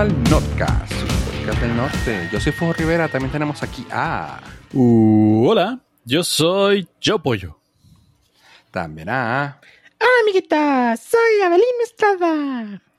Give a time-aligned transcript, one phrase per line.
[0.00, 0.94] al Nordcast,
[1.26, 2.28] podcast del norte.
[2.32, 4.40] Yo soy Fuego Rivera, también tenemos aquí a...
[4.72, 7.60] Uh, hola, yo soy Yo Pollo.
[8.70, 9.60] También a...
[10.00, 12.82] Hola amiguitas, soy Abelín Estrada.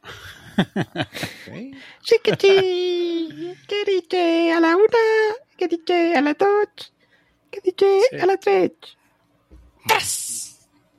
[1.47, 1.71] Okay.
[2.03, 4.85] Chiquichi, ¿qué dice a la una?
[5.57, 6.93] ¿Qué dice a la dos?
[7.49, 8.77] ¿Qué dice a la tres?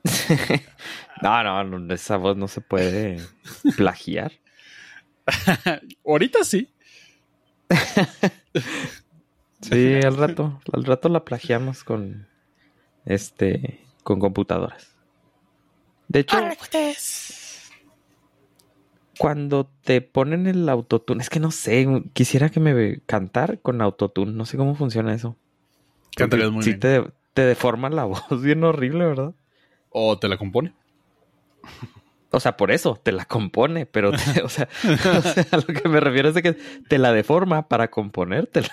[1.21, 3.21] No, no, no, esa voz no se puede
[3.77, 4.33] plagiar.
[6.05, 6.69] Ahorita sí.
[9.61, 12.27] Sí, al rato, al rato la plagiamos con
[13.05, 14.93] este con computadoras.
[16.09, 16.37] De hecho,
[19.17, 24.33] cuando te ponen el autotune, es que no sé, quisiera que me cantar con autotune,
[24.33, 25.37] no sé cómo funciona eso.
[26.15, 26.79] Cantarías muy sí bien.
[26.79, 27.03] te,
[27.33, 29.33] te deforma la voz bien horrible, ¿verdad?
[29.89, 30.73] O te la compone.
[32.35, 35.65] O sea, por eso te la compone, pero, te- o, sea, o sea, a lo
[35.65, 36.53] que me refiero es de que
[36.87, 38.69] te la deforma para componértela.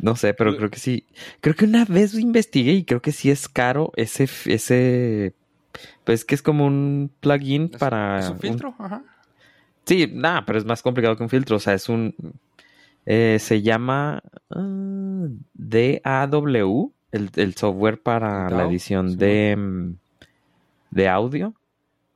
[0.00, 1.04] No sé, pero creo que sí.
[1.40, 5.34] Creo que una vez investigué y creo que sí es caro ese, ese,
[6.04, 8.20] pues que es como un plugin ¿Es- para.
[8.20, 8.74] ¿Es un un- filtro?
[8.78, 9.02] Ajá.
[9.86, 11.56] Sí, nada, pero es más complicado que un filtro.
[11.56, 12.14] O sea, es un.
[13.06, 19.16] eh, se llama ah, DAW, el, el software para la edición sí.
[19.16, 19.94] de, mm,
[20.90, 21.54] de audio.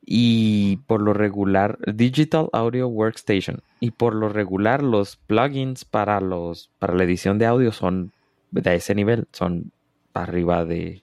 [0.05, 3.63] Y por lo regular, Digital Audio Workstation.
[3.79, 8.13] Y por lo regular, los plugins para los para la edición de audio son
[8.51, 9.29] de ese nivel.
[9.33, 9.71] Son
[10.13, 11.03] arriba de.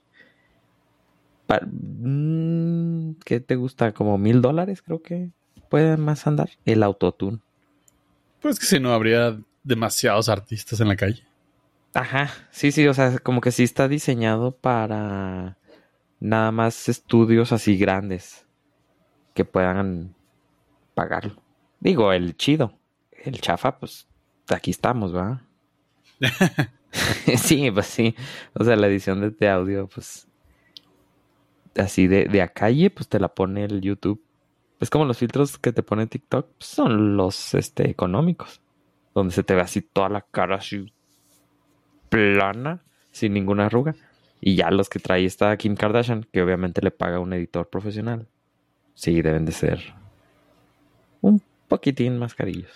[1.48, 3.92] mm, ¿Qué te gusta?
[3.92, 5.30] Como mil dólares, creo que
[5.70, 6.50] puede más andar.
[6.66, 7.38] El autotune.
[8.40, 11.24] Pues que si no habría demasiados artistas en la calle.
[11.92, 15.56] Ajá, sí, sí, o sea, como que sí está diseñado para
[16.20, 18.46] nada más estudios así grandes
[19.34, 20.14] que puedan
[20.94, 21.42] pagarlo.
[21.80, 22.78] Digo, el chido,
[23.24, 24.06] el chafa, pues
[24.48, 25.42] aquí estamos, ¿va?
[27.36, 28.14] sí, pues sí,
[28.54, 30.28] o sea, la edición de, de audio, pues
[31.76, 34.22] así de, de a calle, pues te la pone el YouTube.
[34.80, 38.60] Es como los filtros que te pone TikTok, pues, son los este, económicos,
[39.14, 40.92] donde se te ve así toda la cara así
[42.08, 43.94] plana, sin ninguna arruga.
[44.40, 48.26] Y ya los que trae esta Kim Kardashian, que obviamente le paga un editor profesional.
[48.94, 49.94] Sí, deben de ser
[51.20, 52.72] un poquitín más carillos.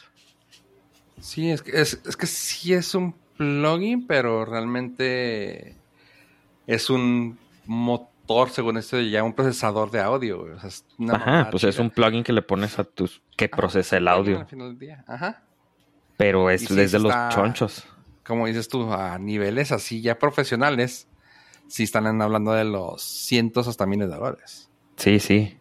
[1.20, 5.74] Sí, es que, es, es que sí es un plugin, pero realmente
[6.66, 10.40] es un motor, según esto, ya un procesador de audio.
[10.40, 10.52] güey.
[10.52, 13.22] O sea, es una Ajá, pues es un plugin que le pones a tus...
[13.36, 14.40] que Ajá, procesa el audio.
[14.40, 15.04] Al final del día.
[15.06, 15.42] Ajá.
[16.16, 17.84] Pero es sí, desde los está- chonchos.
[18.24, 21.08] Como dices tú, a niveles así ya profesionales,
[21.74, 24.70] sí están hablando de los cientos hasta miles de dólares.
[24.94, 25.58] Sí, sí.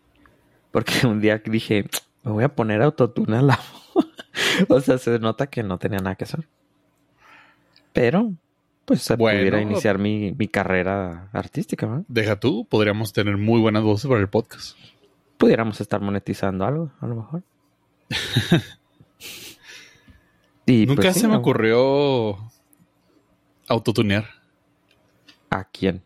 [0.71, 1.85] Porque un día dije,
[2.23, 3.59] me voy a poner autotune a la
[3.95, 4.05] voz".
[4.69, 6.47] O sea, se nota que no tenía nada que hacer.
[7.93, 8.31] Pero,
[8.85, 9.39] pues se Bueno.
[9.39, 12.05] pudiera iniciar mi, mi carrera artística, ¿no?
[12.07, 14.77] Deja tú, podríamos tener muy buenas voces para el podcast.
[15.39, 17.41] Pudiéramos estar monetizando algo, a lo mejor.
[20.67, 21.39] y Nunca pues, sí, se me ¿no?
[21.39, 22.37] ocurrió
[23.67, 24.42] autotunear.
[25.53, 26.01] ¿A quién?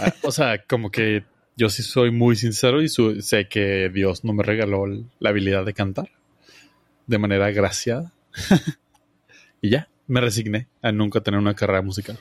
[0.00, 1.24] Ah, o sea, como que
[1.56, 4.84] yo sí soy muy sincero y su- sé que Dios no me regaló
[5.18, 6.10] la habilidad de cantar
[7.06, 8.12] de manera graciada.
[9.60, 12.18] y ya, me resigné a nunca tener una carrera musical.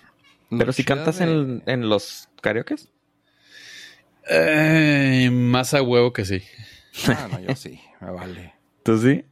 [0.50, 2.90] Pero si cantas de- en, en los karaokes.
[4.30, 6.42] Eh, más a huevo que sí.
[7.08, 8.54] Ah, no, yo sí, me vale.
[8.84, 9.24] ¿Tú sí?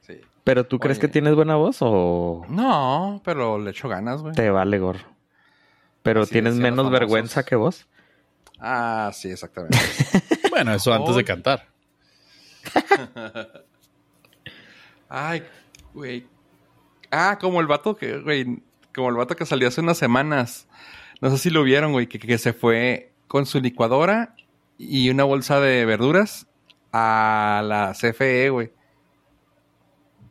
[0.00, 0.14] Sí.
[0.44, 4.34] ¿Pero tú crees que tienes buena voz o No, pero le echo ganas, güey.
[4.34, 5.11] te vale gorro?
[6.02, 6.92] ¿Pero tienes menos famosos.
[6.92, 7.86] vergüenza que vos?
[8.58, 9.78] Ah, sí, exactamente.
[10.50, 11.66] Bueno, eso antes de cantar.
[15.08, 15.42] Ay,
[15.94, 16.26] güey.
[17.10, 18.62] Ah, como el vato que, güey,
[18.94, 20.68] como el vato que salió hace unas semanas.
[21.22, 24.36] No sé si lo vieron, güey, que, que se fue con su licuadora
[24.76, 26.46] y una bolsa de verduras
[26.92, 28.72] a la CFE, güey.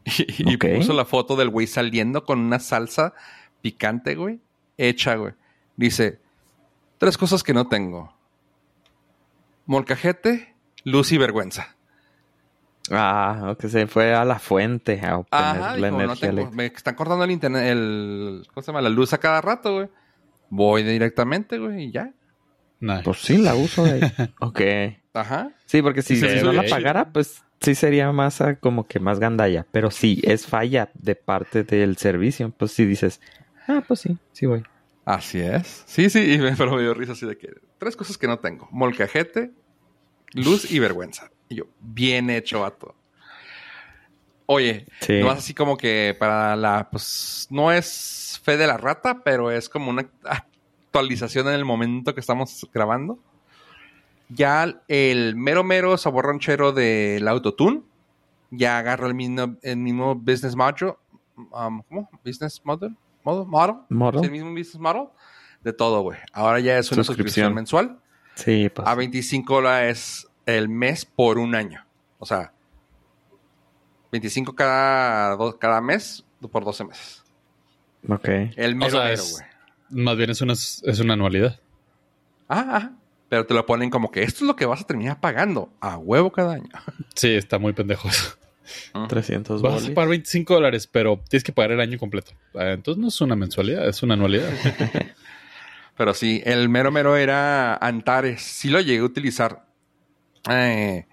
[0.38, 3.13] Y, puso la foto del güey saliendo con una salsa
[3.62, 4.39] picante, güey,
[4.77, 5.33] hecha, güey.
[5.81, 6.19] Dice,
[7.00, 8.13] tres cosas que no tengo.
[9.66, 11.75] Molcajete, luz y vergüenza.
[12.92, 16.51] Ah, que se fue a la fuente a obtener Ajá, la dijo, no energía tengo,
[16.51, 18.81] me están cortando el internet, el, ¿cómo se llama?
[18.81, 19.89] La luz a cada rato, güey.
[20.51, 22.12] Voy directamente, güey, y ya.
[22.80, 23.01] Nice.
[23.04, 24.34] Pues sí, la uso de ahí.
[24.39, 24.62] ok.
[25.16, 25.50] Ajá.
[25.66, 26.57] Sí, porque si, Sí, si sí, no sí.
[26.57, 29.66] la pagara, pues sí sería más ah, como que más gandalla.
[29.72, 33.19] Pero si es falla de parte del servicio, pues sí dices,
[33.68, 34.63] ah, pues sí, sí voy.
[35.06, 35.83] Así es.
[35.88, 38.39] Sí, sí, y me, pero me dio risa así de que tres cosas que no
[38.39, 38.68] tengo.
[38.71, 39.51] Molcajete,
[40.33, 41.31] luz y vergüenza.
[41.50, 42.95] Y yo, bien hecho, vato.
[44.45, 45.19] Oye, Sí.
[45.21, 49.50] no es así como que para la, pues, no es fe de la rata, pero
[49.51, 53.18] es como una actualización en el momento que estamos grabando.
[54.30, 57.81] Ya el mero mero sabor ranchero del autotune
[58.50, 60.94] ya agarra el mismo, el mismo business model,
[61.38, 62.09] um, ¿cómo?
[62.25, 64.19] Business model, model, model, Model.
[64.21, 65.07] Sí, el mismo business model
[65.63, 66.18] de todo, güey.
[66.33, 67.53] Ahora ya es una suscripción Suscripción.
[67.56, 68.00] mensual
[68.35, 68.88] Sí, pues.
[68.88, 71.85] a 25 dólares el mes por un año.
[72.19, 72.51] O sea,
[74.12, 77.23] 25 cada, do- cada mes por 12 meses.
[78.07, 78.27] Ok.
[78.56, 79.45] El mero sea, mero, es- güey.
[80.03, 81.59] Más bien es una, es una anualidad.
[82.47, 82.91] Ajá, ajá.
[83.29, 85.97] Pero te lo ponen como que esto es lo que vas a terminar pagando a
[85.97, 86.69] huevo cada año.
[87.15, 88.09] Sí, está muy pendejo
[88.71, 89.07] eso.
[89.07, 89.89] 300 Vas a bolis.
[89.91, 92.31] pagar 25 dólares, pero tienes que pagar el año completo.
[92.56, 94.50] Ah, Entonces no es una mensualidad, es una anualidad.
[95.97, 98.41] Pero sí, el mero mero era Antares.
[98.41, 99.65] Sí lo llegué a utilizar
[100.50, 101.06] eh,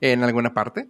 [0.00, 0.88] en alguna parte.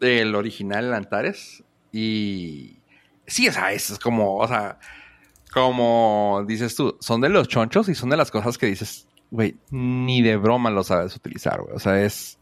[0.00, 1.62] El original Antares.
[1.92, 2.78] Y
[3.26, 4.78] sí, o sea, es como, o sea,
[5.52, 9.56] como dices tú, son de los chonchos y son de las cosas que dices, güey,
[9.70, 11.76] ni de broma lo sabes utilizar, güey.
[11.76, 12.38] O sea, es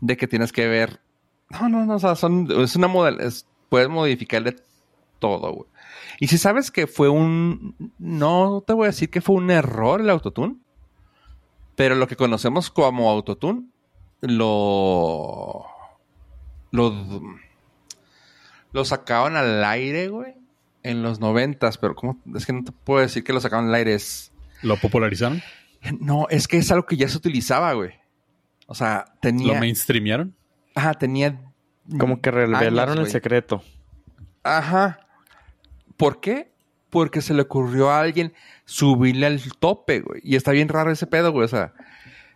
[0.00, 1.00] de que tienes que ver.
[1.52, 2.88] No, no, no, o sea, son, es una
[3.20, 4.56] es- puedes modificarle
[5.18, 5.68] todo, güey.
[6.18, 7.74] Y si sabes que fue un.
[7.98, 10.56] No te voy a decir que fue un error el autotune.
[11.76, 13.64] Pero lo que conocemos como autotune.
[14.20, 15.64] Lo.
[16.70, 17.22] Lo.
[18.72, 20.34] Lo sacaban al aire, güey.
[20.82, 21.78] En los noventas.
[21.78, 22.18] Pero ¿cómo?
[22.34, 23.94] Es que no te puedo decir que lo sacaban al aire.
[23.94, 24.32] Es.
[24.62, 25.42] ¿Lo popularizaron?
[26.00, 27.90] No, es que es algo que ya se utilizaba, güey.
[28.66, 29.58] O sea, ¿Lo tenía.
[29.58, 30.34] mainstreamearon?
[30.74, 31.40] Ajá, tenía.
[31.98, 33.62] Como que revelaron años, el secreto.
[34.42, 35.00] Ajá.
[35.96, 36.52] ¿Por qué?
[36.90, 38.32] Porque se le ocurrió a alguien
[38.64, 40.20] subirle al tope, güey.
[40.24, 41.44] Y está bien raro ese pedo, güey.
[41.44, 41.72] O sea,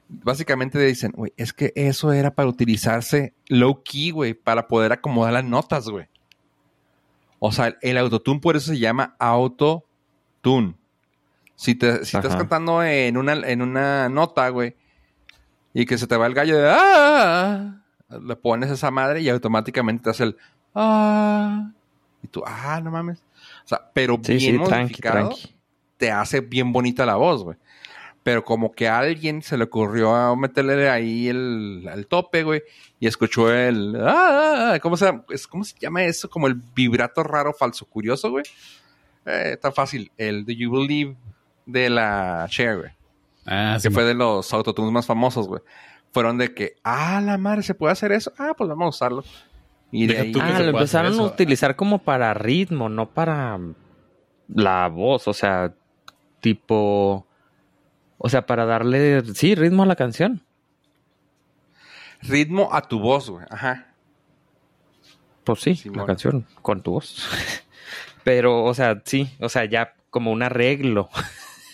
[0.09, 5.33] básicamente dicen, güey, es que eso era para utilizarse low key, güey, para poder acomodar
[5.33, 6.09] las notas, güey.
[7.39, 10.75] O sea, el autotune por eso se llama autotune.
[11.55, 14.77] Si, te, si estás cantando en una, en una nota, güey,
[15.73, 20.05] y que se te va el gallo de ah, le pones esa madre y automáticamente
[20.05, 20.37] te hace el
[20.75, 21.71] ah,
[22.23, 23.19] y tú, ah, no mames.
[23.65, 25.55] O sea, pero Sí, bien sí, modificado, tranqui.
[25.97, 27.57] te hace bien bonita la voz, güey.
[28.23, 32.63] Pero como que a alguien se le ocurrió a meterle ahí el, al tope, güey,
[32.99, 35.07] y escuchó el, ah, ah, ¿cómo se,
[35.49, 36.29] ¿cómo se llama eso?
[36.29, 38.45] Como el vibrato raro, falso, curioso, güey.
[39.27, 41.17] Eh, tan fácil, el Do You Believe
[41.67, 42.91] de la Cher, güey
[43.45, 43.89] Ah, sí.
[43.89, 45.63] que fue de los autotunes más famosos, güey.
[46.17, 48.33] Fueron de que, ah, la madre, ¿se puede hacer eso?
[48.39, 49.23] Ah, pues vamos a usarlo.
[49.93, 50.33] Y de ahí...
[50.41, 53.61] Ah, lo empezaron a utilizar como para ritmo, no para
[54.49, 55.75] la voz, o sea,
[56.41, 57.27] tipo,
[58.17, 60.43] o sea, para darle, sí, ritmo a la canción.
[62.23, 63.45] Ritmo a tu voz, güey.
[63.51, 63.89] Ajá.
[65.45, 66.07] Pues sí, Sí, la bueno.
[66.07, 67.29] canción, con tu voz.
[68.25, 71.11] Pero, o sea, sí, o sea, ya como un arreglo.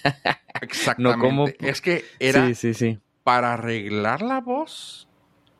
[0.60, 1.20] Exactamente.
[1.24, 2.98] como- Es que era Sí, sí, sí.
[3.24, 5.08] Para arreglar la voz.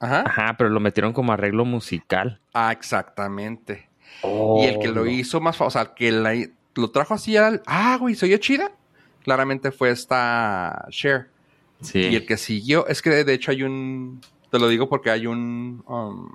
[0.00, 0.24] Ajá.
[0.26, 2.40] Ajá, pero lo metieron como arreglo musical.
[2.52, 3.88] Ah, exactamente.
[4.22, 5.10] Oh, y el que lo no.
[5.10, 8.38] hizo más, o sea, el que la- lo trajo así al, ah, güey, ¿se oye
[8.40, 8.72] chida?
[9.22, 11.30] Claramente fue esta Cher.
[11.80, 11.98] Sí.
[12.00, 15.26] Y el que siguió, es que de hecho hay un, te lo digo porque hay
[15.26, 16.30] un um,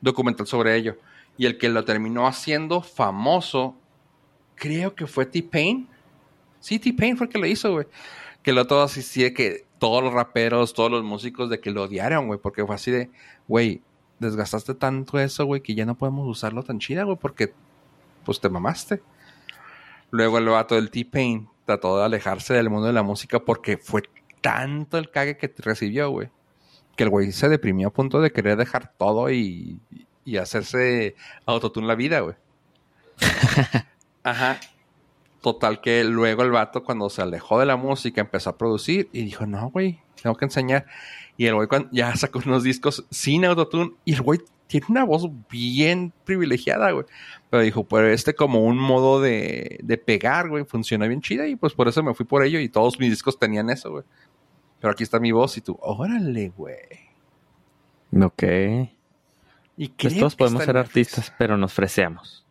[0.00, 0.96] documental sobre ello.
[1.38, 3.76] Y el que lo terminó haciendo famoso,
[4.54, 5.88] creo que fue T-Pain.
[6.60, 7.86] Sí, T-Pain fue el que lo hizo, güey.
[8.42, 11.84] Que lo todo así, sí, que todos los raperos, todos los músicos de que lo
[11.84, 13.10] odiaron, güey, porque fue así de,
[13.48, 13.82] güey,
[14.18, 17.52] desgastaste tanto eso, güey, que ya no podemos usarlo tan chida, güey, porque
[18.24, 19.02] pues te mamaste.
[20.10, 24.02] Luego el vato del T-Pain trató de alejarse del mundo de la música porque fue
[24.40, 26.30] tanto el cague que recibió, güey.
[26.96, 29.80] Que el güey se deprimió a punto de querer dejar todo y,
[30.24, 31.14] y hacerse
[31.44, 32.36] autotune la vida, güey.
[34.22, 34.58] Ajá.
[35.46, 39.22] Total que luego el vato cuando se alejó de la música empezó a producir y
[39.22, 40.86] dijo, no, güey, tengo que enseñar.
[41.36, 45.30] Y el güey ya sacó unos discos sin autotune y el güey tiene una voz
[45.48, 47.06] bien privilegiada, güey.
[47.48, 51.54] Pero dijo, pero este como un modo de, de pegar, güey, funciona bien chida y
[51.54, 54.04] pues por eso me fui por ello y todos mis discos tenían eso, güey.
[54.80, 56.74] Pero aquí está mi voz y tú, órale, güey.
[58.20, 58.42] Ok.
[59.76, 62.44] Y Pues todos podemos ser artistas, pero nos freseamos.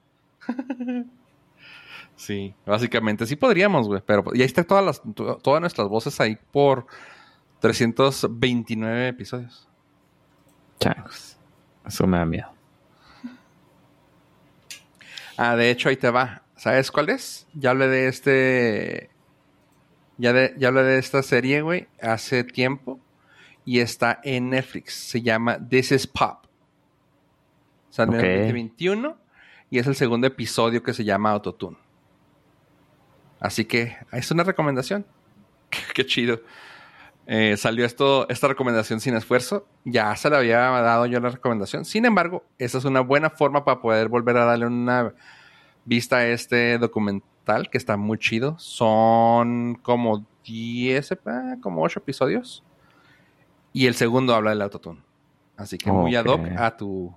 [2.16, 4.02] Sí, básicamente sí podríamos, güey.
[4.06, 6.86] Pero y ahí están todas las, to- todas nuestras voces ahí por
[7.60, 9.68] 329 episodios.
[10.80, 11.38] Changos.
[11.86, 12.48] Eso me da miedo.
[15.38, 16.44] Ah, de hecho, ahí te va.
[16.56, 17.48] ¿Sabes cuál es?
[17.54, 19.10] Ya hablé de este.
[20.18, 23.00] Ya, de, ya hablé de esta serie, güey, hace tiempo.
[23.66, 24.94] Y está en Netflix.
[24.94, 26.46] Se llama This is Pop.
[27.90, 28.24] Salió Ok.
[28.24, 29.18] en el 2021
[29.72, 31.78] y es el segundo episodio que se llama Autotune.
[33.40, 35.06] Así que es una recomendación.
[35.94, 36.42] Qué chido.
[37.28, 39.68] Eh, salió esto, esta recomendación sin esfuerzo.
[39.84, 41.86] Ya se le había dado yo la recomendación.
[41.86, 45.14] Sin embargo, esa es una buena forma para poder volver a darle una
[45.86, 48.58] vista a este documental que está muy chido.
[48.60, 51.18] Son como 10, eh,
[51.62, 52.64] como 8 episodios.
[53.74, 55.02] Y el segundo habla del autotune.
[55.58, 57.14] Así que muy ad hoc a tu,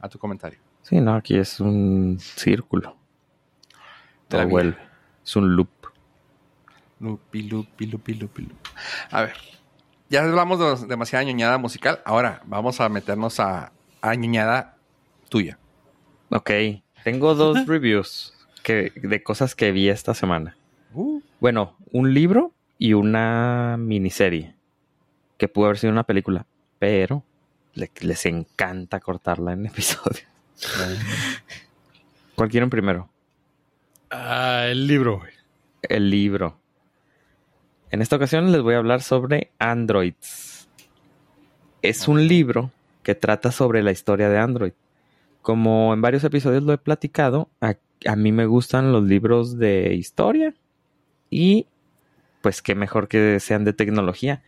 [0.00, 0.58] a tu comentario.
[0.82, 2.96] Sí, no, aquí es un círculo.
[4.28, 4.50] Todo vida.
[4.50, 4.83] vuelve.
[5.24, 5.68] Es un loop.
[7.00, 8.70] Lupi, lupi, lupi, lupi, lupi.
[9.10, 9.34] A ver,
[10.08, 12.00] ya hablamos de demasiada ñoñada musical.
[12.04, 14.76] Ahora vamos a meternos a, a ñoñada
[15.28, 15.58] tuya.
[16.30, 16.50] Ok.
[17.04, 20.56] Tengo dos reviews que, de cosas que vi esta semana.
[20.94, 24.54] Uh, Bueno, un libro y una miniserie.
[25.36, 26.46] Que pudo haber sido una película.
[26.78, 27.24] Pero
[27.74, 30.24] le- les encanta cortarla en episodios.
[32.34, 33.08] ¿Cuál quieren primero?
[34.16, 35.22] Ah, el libro.
[35.82, 36.60] El libro.
[37.90, 40.68] En esta ocasión les voy a hablar sobre Androids.
[41.82, 42.70] Es un libro
[43.02, 44.72] que trata sobre la historia de Android.
[45.42, 47.74] Como en varios episodios lo he platicado, a,
[48.14, 50.54] mí me gustan los libros de historia
[51.28, 51.66] y
[52.40, 54.44] pues qué mejor que sean de tecnología.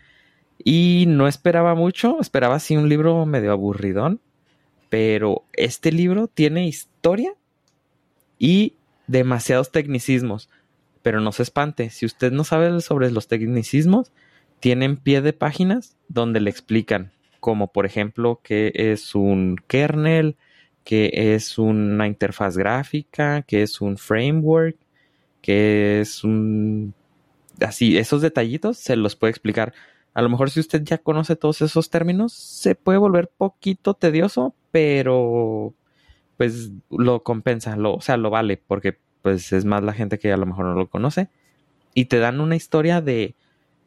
[0.63, 4.21] Y no esperaba mucho, esperaba así un libro medio aburridón,
[4.91, 7.35] pero este libro tiene historia
[8.39, 8.75] y
[9.07, 10.49] demasiados tecnicismos.
[11.03, 14.13] Pero no se espante, si usted no sabe sobre los tecnicismos,
[14.61, 20.37] tienen pie de páginas donde le explican, como por ejemplo qué es un kernel,
[20.83, 24.77] qué es una interfaz gráfica, qué es un framework,
[25.43, 26.95] qué es un...
[27.61, 29.75] Así, esos detallitos se los puede explicar.
[30.15, 34.55] A lo mejor si usted ya conoce todos esos términos, se puede volver poquito tedioso,
[34.71, 35.75] pero
[36.37, 40.33] pues lo compensa, lo, o sea, lo vale, porque pues es más la gente que
[40.33, 41.29] a lo mejor no lo conoce.
[41.95, 43.35] Y te dan una historia de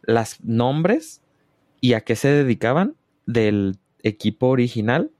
[0.01, 1.21] las nombres
[1.81, 5.11] y a qué se dedicaban del equipo original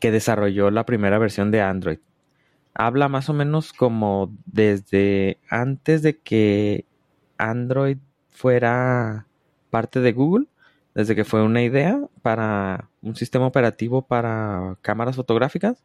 [0.00, 1.98] que desarrolló la primera versión de Android.
[2.74, 6.86] Habla más o menos como desde antes de que
[7.38, 7.98] Android
[8.30, 9.26] fuera
[9.70, 10.46] parte de Google,
[10.94, 15.84] desde que fue una idea para un sistema operativo para cámaras fotográficas,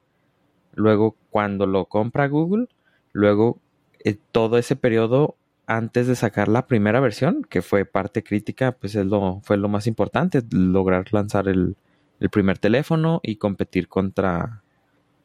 [0.76, 2.68] luego cuando lo compra Google,
[3.12, 3.60] luego
[4.04, 5.36] eh, todo ese periodo
[5.68, 9.68] antes de sacar la primera versión, que fue parte crítica, pues es lo, fue lo
[9.68, 11.76] más importante, lograr lanzar el,
[12.20, 14.62] el primer teléfono y competir contra,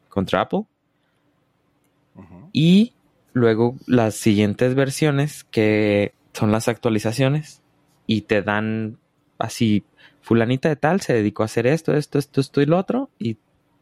[0.09, 0.65] contra Apple.
[2.53, 2.95] Y
[3.33, 7.63] luego las siguientes versiones que son las actualizaciones
[8.07, 8.99] y te dan
[9.39, 9.85] así,
[10.21, 13.37] fulanita de tal se dedicó a hacer esto, esto, esto, esto y lo otro y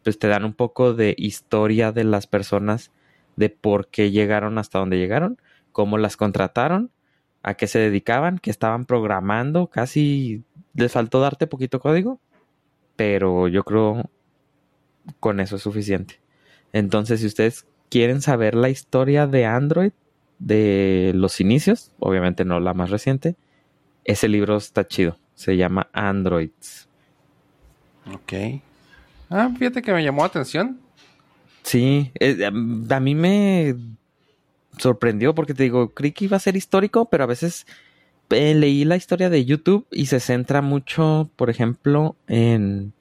[0.09, 2.93] pues te dan un poco de historia de las personas,
[3.37, 5.39] de por qué llegaron hasta donde llegaron,
[5.71, 6.91] cómo las contrataron,
[7.43, 12.21] a qué se dedicaban, qué estaban programando, casi les faltó darte poquito código,
[12.97, 14.09] pero yo creo
[15.21, 16.21] con eso es suficiente.
[16.73, 19.93] Entonces, si ustedes quieren saber la historia de Android
[20.39, 23.37] de los inicios, obviamente no la más reciente,
[24.05, 25.19] ese libro está chido.
[25.35, 26.89] Se llama Androids.
[28.11, 28.63] Ok.
[29.31, 30.81] Ah, fíjate que me llamó la atención.
[31.63, 33.75] Sí, eh, a mí me
[34.79, 37.67] sorprendió porque te digo, creí que iba a ser histórico, pero a veces
[38.31, 42.93] eh, leí la historia de YouTube y se centra mucho, por ejemplo, en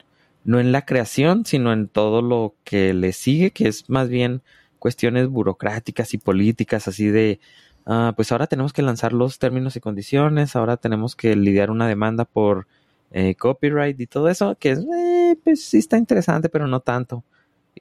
[0.44, 4.42] no en la creación, sino en todo lo que le sigue, que es más bien
[4.78, 7.38] cuestiones burocráticas y políticas, así de,
[7.84, 11.86] ah, pues ahora tenemos que lanzar los términos y condiciones, ahora tenemos que lidiar una
[11.86, 12.66] demanda por
[13.10, 17.24] eh, copyright y todo eso, que es, eh, pues sí está interesante, pero no tanto.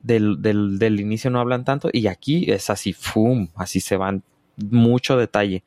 [0.01, 3.47] Del, del, del inicio no hablan tanto y aquí es así, ¡fum!
[3.55, 4.23] Así se van
[4.57, 5.63] mucho detalle.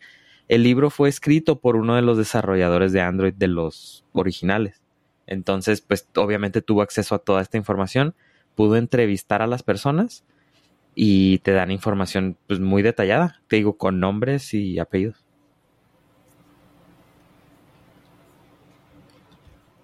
[0.49, 4.81] El libro fue escrito por uno de los desarrolladores de Android de los originales.
[5.26, 8.14] Entonces, pues obviamente tuvo acceso a toda esta información,
[8.57, 10.25] pudo entrevistar a las personas
[10.95, 15.20] y te dan información pues muy detallada, te digo, con nombres y apellidos.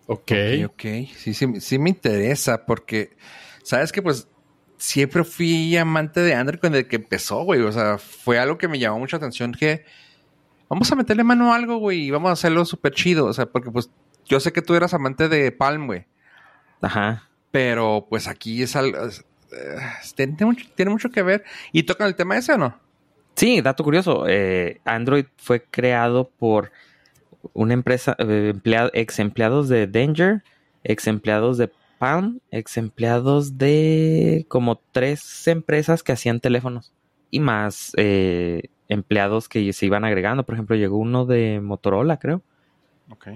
[0.07, 0.33] Ok.
[0.33, 0.83] Ok, ok.
[1.17, 3.17] Sí, sí, sí me interesa porque,
[3.63, 4.29] sabes que pues
[4.79, 7.61] siempre fui amante de Android desde que empezó, güey.
[7.63, 9.85] O sea, fue algo que me llamó mucha atención que
[10.69, 13.27] vamos a meterle mano a algo, güey, y vamos a hacerlo súper chido.
[13.27, 13.91] O sea, porque pues
[14.27, 16.07] yo sé que tú eras amante de Palm, güey.
[16.81, 17.29] Ajá.
[17.51, 18.99] Pero pues aquí es algo...
[19.07, 19.79] eh,
[20.15, 21.45] tiene, mucho, tiene mucho que ver.
[21.73, 22.79] ¿Y tocan el tema ese o no?
[23.35, 24.27] Sí, dato curioso.
[24.29, 26.73] eh, Android fue creado por
[27.53, 28.55] una empresa, eh,
[28.93, 30.43] ex empleados de Danger,
[30.85, 36.93] ex empleados de Palm, ex empleados de como tres empresas que hacían teléfonos
[37.31, 40.45] y más eh, empleados que se iban agregando.
[40.45, 42.43] Por ejemplo, llegó uno de Motorola, creo.
[43.11, 43.29] Ok.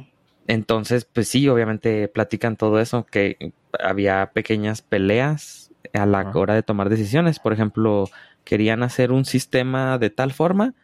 [0.46, 6.62] Entonces, pues sí, obviamente platican todo eso, que había pequeñas peleas a la hora de
[6.62, 7.38] tomar decisiones.
[7.38, 8.08] Por ejemplo,
[8.44, 10.74] querían hacer un sistema de tal forma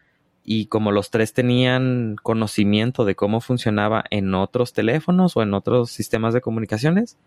[0.48, 5.90] y como los tres tenían conocimiento de cómo funcionaba en otros teléfonos o en otros
[5.90, 7.18] sistemas de comunicaciones,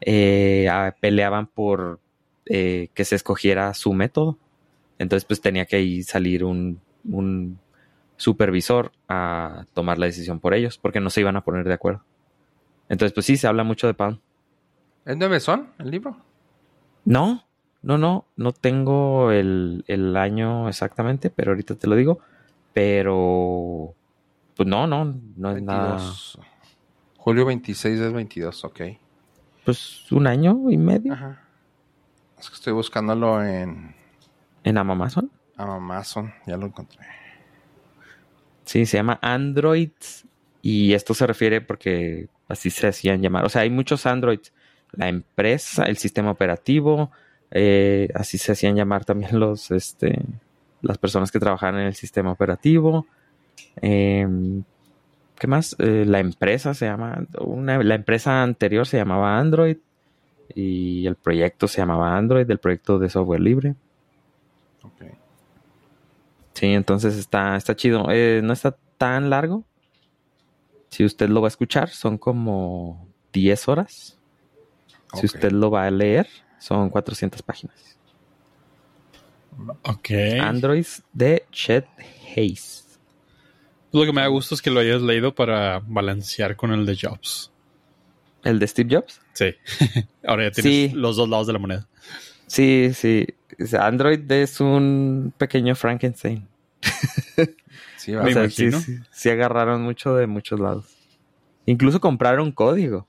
[0.00, 1.98] eh, peleaban por
[2.46, 4.38] eh, que se escogiera su método.
[5.00, 7.58] Entonces, pues tenía que ahí salir un, un
[8.16, 12.04] supervisor a tomar la decisión por ellos, porque no se iban a poner de acuerdo.
[12.88, 14.20] Entonces, pues sí, se habla mucho de Palm.
[15.04, 16.16] ¿Es de Mesón el libro?
[17.04, 17.44] No,
[17.82, 22.20] no, no, no tengo el, el año exactamente, pero ahorita te lo digo.
[22.72, 23.94] Pero,
[24.56, 25.96] pues no, no, no es nada.
[25.96, 26.38] 22.
[27.16, 28.80] Julio 26 es 22, ok.
[29.64, 31.42] Pues un año y medio Ajá.
[32.38, 33.94] Es que estoy buscándolo en
[34.64, 35.30] en Amazon.
[35.56, 36.32] Amazon.
[36.46, 37.04] Ya lo encontré.
[38.64, 39.90] Sí, se llama Android
[40.62, 43.44] y esto se refiere porque así se hacían llamar.
[43.44, 44.52] O sea, hay muchos Androids.
[44.92, 47.10] La empresa, el sistema operativo,
[47.50, 50.20] eh, así se hacían llamar también los, este,
[50.82, 53.06] las personas que trabajaban en el sistema operativo.
[53.76, 54.62] Em,
[55.38, 55.74] ¿Qué más?
[55.78, 59.78] Eh, la empresa se llama, una- la empresa anterior se llamaba Android
[60.54, 63.74] y el proyecto se llamaba Android, el proyecto de software libre.
[64.82, 65.06] Ok.
[66.52, 68.06] Sí, entonces está, está chido.
[68.10, 69.64] Eh, no está tan largo.
[70.90, 74.18] Si usted lo va a escuchar, son como 10 horas.
[75.14, 76.26] Si usted lo va a leer,
[76.58, 77.96] son 400 páginas.
[79.82, 80.10] Ok.
[80.40, 81.86] Android de Chet
[82.36, 82.98] Hayes.
[83.92, 86.96] Lo que me da gusto es que lo hayas leído para balancear con el de
[87.00, 87.50] Jobs.
[88.44, 89.20] ¿El de Steve Jobs?
[89.32, 89.54] Sí.
[90.26, 90.96] Ahora ya tienes Sí.
[90.96, 91.88] los dos lados de la moneda.
[92.46, 93.26] Sí, sí.
[93.78, 96.46] Android es un pequeño Frankenstein.
[97.96, 98.22] Sí, va.
[98.22, 98.80] Me O sea, sí, imagino.
[98.80, 100.86] sí, sí agarraron mucho de muchos lados.
[101.66, 103.06] Incluso compraron código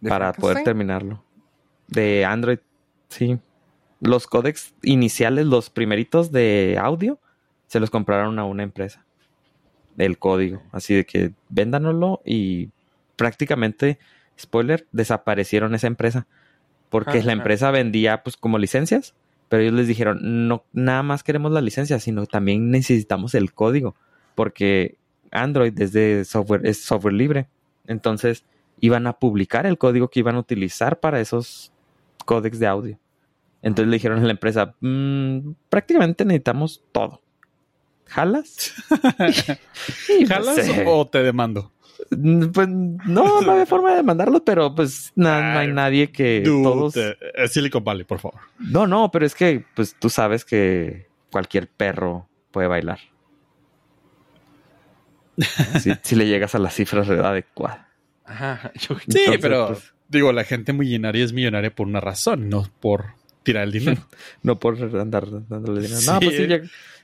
[0.00, 1.22] ¿De para poder terminarlo.
[1.88, 2.58] De Android,
[3.08, 3.38] sí.
[4.00, 7.18] Los códex iniciales, los primeritos de audio,
[7.66, 9.04] se los compraron a una empresa.
[9.96, 10.62] El código.
[10.72, 12.70] Así de que véndanoslo y
[13.16, 13.98] prácticamente,
[14.38, 16.26] spoiler, desaparecieron esa empresa.
[16.90, 17.36] Porque Ah, la ah.
[17.36, 19.14] empresa vendía pues como licencias,
[19.48, 23.96] pero ellos les dijeron, no, nada más queremos la licencia, sino también necesitamos el código.
[24.34, 24.98] Porque
[25.30, 27.48] Android es de software, es software libre.
[27.86, 28.44] Entonces,
[28.80, 31.72] iban a publicar el código que iban a utilizar para esos
[32.24, 32.98] códex de audio.
[33.66, 37.20] Entonces le dijeron a la empresa, "Mm, prácticamente necesitamos todo.
[38.06, 38.72] ¿Jalas?
[40.08, 41.72] Y, pues, ¿Jalas eh, o te demando?
[42.08, 46.42] Pues no, no había forma de mandarlos, pero pues na- no hay Ay, nadie que
[46.42, 46.96] Dude, todos...
[46.96, 47.16] eh,
[47.48, 48.40] Silicon Valley, por favor.
[48.60, 53.00] No, no, pero es que pues tú sabes que cualquier perro puede bailar.
[55.80, 57.80] si, si le llegas a las cifras adecuadas.
[58.24, 58.72] Ajá.
[58.74, 62.64] Yo- Sí, Entonces, pero pues- digo, la gente millonaria es millonaria por una razón, no
[62.80, 63.14] por
[63.46, 64.02] tirar el dinero.
[64.42, 66.00] No por andar dándole dinero.
[66.00, 66.06] Sí.
[66.10, 66.46] No, pues sí,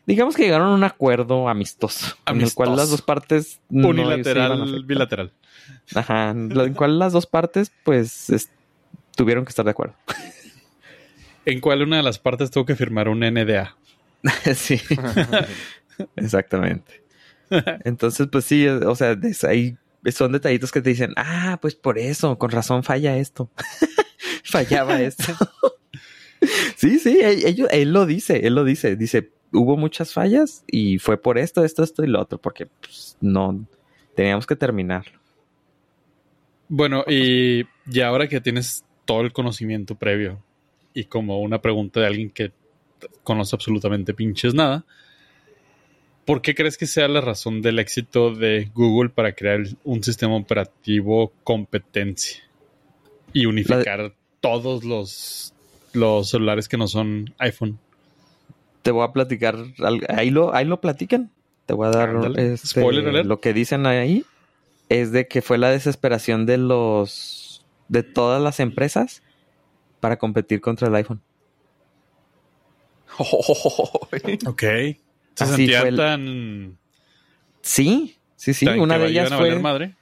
[0.06, 5.32] digamos que llegaron a un acuerdo amistoso, en el cual las dos partes Unilateral, bilateral.
[5.94, 8.50] Ajá, en en cual las dos partes pues es-
[9.16, 9.94] tuvieron que estar de acuerdo.
[11.46, 13.76] ¿En cuál una de las partes tuvo que firmar un NDA?
[14.54, 14.80] sí,
[16.16, 17.02] exactamente.
[17.84, 19.16] Entonces, pues sí, o sea,
[19.48, 19.76] ahí
[20.12, 23.50] son detallitos que te dicen, ah, pues por eso, con razón falla esto.
[24.44, 25.36] Fallaba esto.
[26.76, 28.96] sí, sí, él, él lo dice, él lo dice.
[28.96, 33.16] Dice, hubo muchas fallas y fue por esto, esto, esto y lo otro, porque pues,
[33.20, 33.64] no
[34.14, 35.18] teníamos que terminarlo.
[36.68, 40.42] Bueno, y, y ahora que tienes todo el conocimiento previo
[40.94, 42.52] y como una pregunta de alguien que
[43.24, 44.84] conoce absolutamente pinches nada,
[46.24, 50.36] ¿por qué crees que sea la razón del éxito de Google para crear un sistema
[50.36, 52.42] operativo competencia
[53.32, 55.51] y unificar todos los,
[55.92, 57.78] los celulares que no son iPhone?
[58.82, 59.56] Te voy a platicar,
[60.08, 61.30] ahí lo, ahí lo platican.
[61.66, 63.26] Te voy a dar este, Spoiler alert.
[63.26, 64.24] lo que dicen ahí
[64.88, 69.22] es de que fue la desesperación de los de todas las empresas
[70.00, 71.20] para competir contra el iPhone.
[74.46, 74.60] Ok.
[75.34, 76.78] Se Así sentía fue el- tan...
[77.62, 78.66] Sí, sí, sí.
[78.66, 79.96] tan Una que de ellas iban a valer fue madre.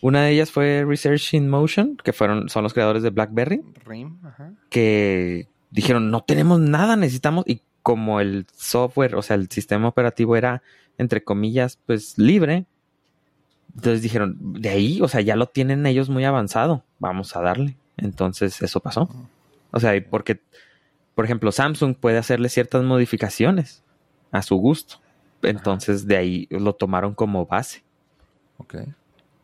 [0.00, 4.18] Una de ellas fue Research in Motion, que fueron son los creadores de BlackBerry, Rim,
[4.24, 4.52] ajá.
[4.70, 10.36] que dijeron no tenemos nada, necesitamos y como el software, o sea, el sistema operativo
[10.36, 10.62] era
[10.98, 12.66] entre comillas, pues libre,
[13.74, 17.76] Entonces dijeron, de ahí, o sea, ya lo tienen ellos muy avanzado, vamos a darle.
[17.96, 19.08] Entonces eso pasó.
[19.72, 20.40] O sea, porque,
[21.14, 23.82] por ejemplo, Samsung puede hacerle ciertas modificaciones
[24.30, 24.96] a su gusto.
[25.42, 27.82] Entonces de ahí lo tomaron como base.
[28.58, 28.76] Ok.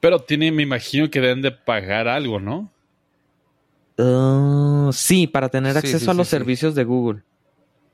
[0.00, 2.70] Pero tiene, me imagino que deben de pagar algo, ¿no?
[3.98, 7.22] Uh, sí, para tener Sí, acceso sí, a los sí, servicios de Google.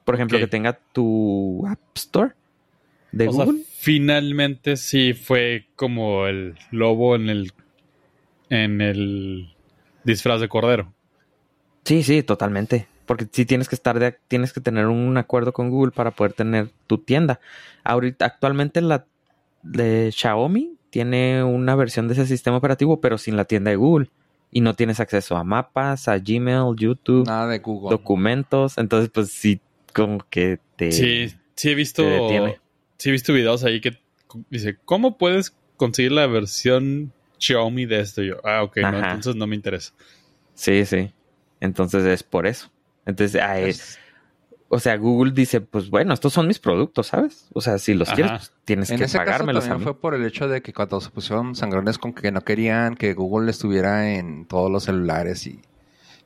[0.05, 2.35] Por ejemplo, que tenga tu App Store
[3.11, 3.63] de o sea, Google.
[3.67, 7.53] finalmente sí fue como el lobo en el
[8.51, 9.57] en el
[10.05, 10.93] disfraz de cordero.
[11.85, 12.87] Sí, sí, totalmente.
[13.07, 16.33] Porque sí tienes que estar de, tienes que tener un acuerdo con Google para poder
[16.33, 17.41] tener tu tienda.
[17.85, 19.07] Ahorita, actualmente la
[19.63, 24.11] de Xiaomi tiene una versión de ese sistema operativo, pero sin la tienda de Google.
[24.51, 27.91] Y no tienes acceso a mapas, a Gmail, YouTube, Nada de Google.
[27.91, 28.79] documentos.
[28.79, 29.61] Entonces, pues sí,
[29.93, 30.93] como que te.
[30.93, 32.03] Sí, sí he visto
[32.99, 33.99] sí he visto videos ahí que
[34.51, 38.23] dice, ¿cómo puedes conseguir la versión Xiaomi de esto?
[38.23, 39.93] Y yo, ah, ok, no, entonces no me interesa.
[40.55, 41.13] Sí, sí.
[41.61, 42.71] Entonces es por eso.
[43.05, 43.99] Entonces, ah, Es-
[44.69, 47.49] o sea, Google dice, pues bueno, estos son mis productos, ¿sabes?
[47.55, 48.15] O sea, si los Ajá.
[48.15, 49.85] quieres, pues tienes en que ese caso pagármelos a también mí.
[49.85, 53.15] fue por el hecho de que cuando se pusieron sangrones con que no querían que
[53.15, 55.61] Google estuviera en todos los celulares y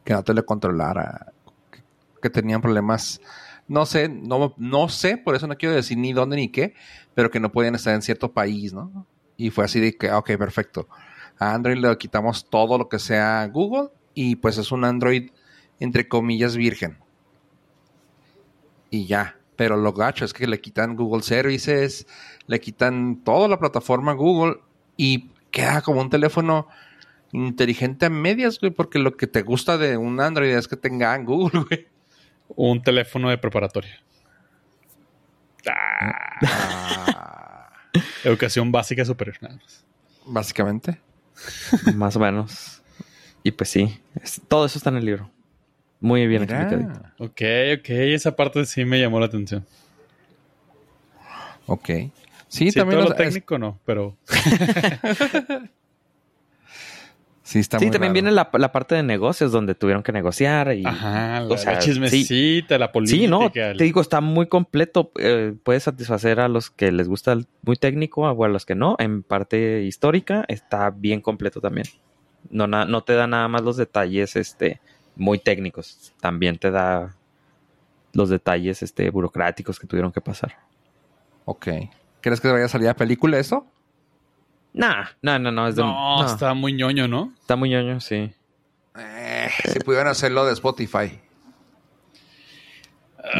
[0.04, 1.32] que no te le controlara,
[1.70, 1.82] que,
[2.22, 3.20] que tenían problemas,
[3.68, 6.74] no sé, no, no sé, por eso no quiero decir ni dónde ni qué,
[7.14, 9.06] pero que no podían estar en cierto país, ¿no?
[9.36, 10.88] Y fue así de que, ok, perfecto.
[11.38, 15.30] A Android le quitamos todo lo que sea Google y pues es un Android
[15.78, 16.98] entre comillas virgen.
[18.90, 19.36] Y ya.
[19.56, 22.06] Pero lo gacho es que le quitan Google Services,
[22.46, 24.56] le quitan toda la plataforma Google
[24.96, 26.66] y queda como un teléfono
[27.32, 31.16] inteligente a medias, güey, porque lo que te gusta de un Android es que tenga
[31.18, 31.86] Google, güey.
[32.56, 34.02] Un teléfono de preparatoria.
[35.68, 37.70] Ah,
[38.24, 39.36] Educación básica superior.
[39.40, 39.84] nada más.
[40.26, 41.00] básicamente.
[41.94, 42.82] Más o menos.
[43.42, 45.30] Y pues sí, es- todo eso está en el libro.
[46.00, 47.00] Muy bien explicadito.
[47.18, 47.40] Ok,
[47.78, 49.64] ok, esa parte sí me llamó la atención.
[51.66, 51.86] Ok.
[51.86, 52.10] Sí,
[52.48, 54.16] Sí, también todo los- lo es- técnico no, pero
[57.42, 58.12] sí, está Sí, muy también raro.
[58.14, 60.84] viene la, la parte de negocios donde tuvieron que negociar y...
[60.84, 63.20] ajá, la, o sea, la chismecita, la política.
[63.20, 65.12] Sí, no, el- te digo, está muy completo.
[65.18, 68.74] Eh, puede satisfacer a los que les gusta el muy técnico o a los que
[68.74, 68.96] no.
[68.98, 71.86] En parte histórica está bien completo también.
[72.50, 74.80] No, na- no te da nada más los detalles este,
[75.16, 76.12] muy técnicos.
[76.20, 77.14] También te da
[78.12, 80.58] los detalles este, burocráticos que tuvieron que pasar.
[81.44, 81.68] Ok.
[82.20, 83.66] ¿Crees que vaya a salir a película eso?
[84.72, 85.68] Nah, no, no, no.
[85.68, 87.32] Es de, no, no, está muy ñoño, ¿no?
[87.40, 88.32] está muy ñoño, sí.
[88.96, 91.18] Eh, si pudieran hacerlo de Spotify.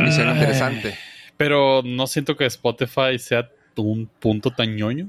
[0.07, 0.97] Y sería interesante.
[1.37, 5.09] Pero no siento que Spotify sea un punto tan ñoño.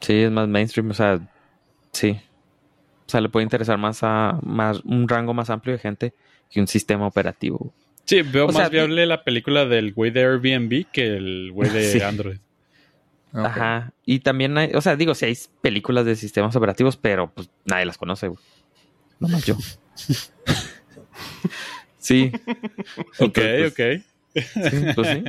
[0.00, 1.20] Sí, es más mainstream, o sea,
[1.92, 2.20] sí.
[3.10, 6.14] O sea, le puede interesar más a más un rango más amplio de gente
[6.48, 7.74] que un sistema operativo.
[8.04, 11.70] Sí, veo O más sea, viable la película del güey de Airbnb que el güey
[11.70, 12.00] de Sí.
[12.00, 12.38] Android.
[13.32, 13.92] Ajá.
[14.06, 17.84] Y también hay, o sea, digo, si hay películas de sistemas operativos, pero pues nadie
[17.84, 18.38] las conoce, güey.
[19.18, 19.56] No más yo.
[21.98, 22.30] sí.
[23.18, 23.80] Ok, Entonces, ok.
[24.70, 25.24] Sí, pues sí.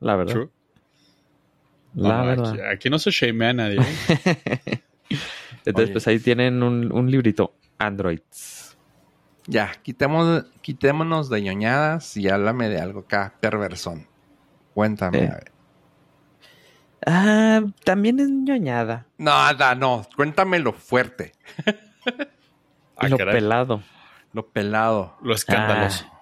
[0.00, 0.34] La verdad.
[0.34, 0.48] True.
[1.94, 2.50] La No, verdad.
[2.52, 3.78] Aquí, aquí no se shamea a nadie.
[5.66, 5.92] Entonces, Oye.
[5.92, 7.54] pues ahí tienen un, un librito.
[7.78, 8.76] Androids.
[9.46, 14.06] Ya, quitemos, quitémonos de ñoñadas y háblame de algo acá, perversón.
[14.74, 15.18] Cuéntame.
[15.24, 15.28] Eh.
[15.28, 15.52] a ver.
[17.06, 19.06] Ah, también es ñoñada.
[19.18, 20.06] Nada, no.
[20.16, 21.32] Cuéntame lo fuerte,
[22.96, 23.34] Ah, lo caray.
[23.34, 23.82] pelado.
[24.32, 25.16] lo pelado.
[25.22, 26.06] Lo escandaloso.
[26.10, 26.12] Ah.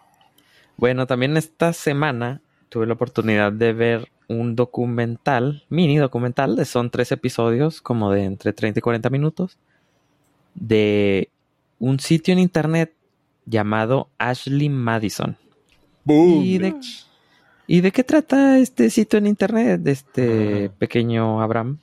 [0.76, 6.90] Bueno, también esta semana tuve la oportunidad de ver un documental, mini documental, de- son
[6.90, 9.58] tres episodios, como de entre 30 y 40 minutos,
[10.54, 11.28] de
[11.78, 12.92] un sitio en internet
[13.46, 15.36] llamado Ashley Madison.
[16.04, 16.42] Boom.
[16.44, 16.74] ¿Y de,
[17.66, 20.74] ¿Y de qué trata este sitio en internet, de este Ajá.
[20.78, 21.78] pequeño Abraham?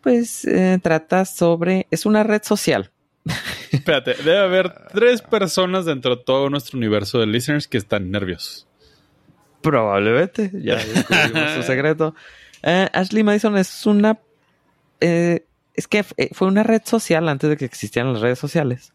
[0.00, 2.90] Pues eh, trata sobre, es una red social.
[3.72, 8.66] Espérate, debe haber tres personas dentro de todo nuestro universo de listeners que están nerviosos.
[9.62, 12.14] Probablemente, ya descubrimos su secreto.
[12.62, 14.18] Eh, Ashley Madison es una.
[15.00, 15.44] eh,
[15.74, 18.92] es que eh, fue una red social antes de que existieran las redes sociales.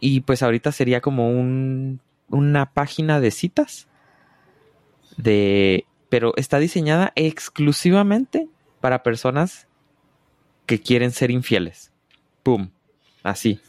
[0.00, 3.88] Y pues ahorita sería como un, una página de citas.
[5.16, 5.84] De.
[6.08, 8.48] Pero está diseñada exclusivamente
[8.80, 9.66] para personas
[10.66, 11.92] que quieren ser infieles.
[12.42, 12.70] ¡Pum!
[13.22, 13.60] Así.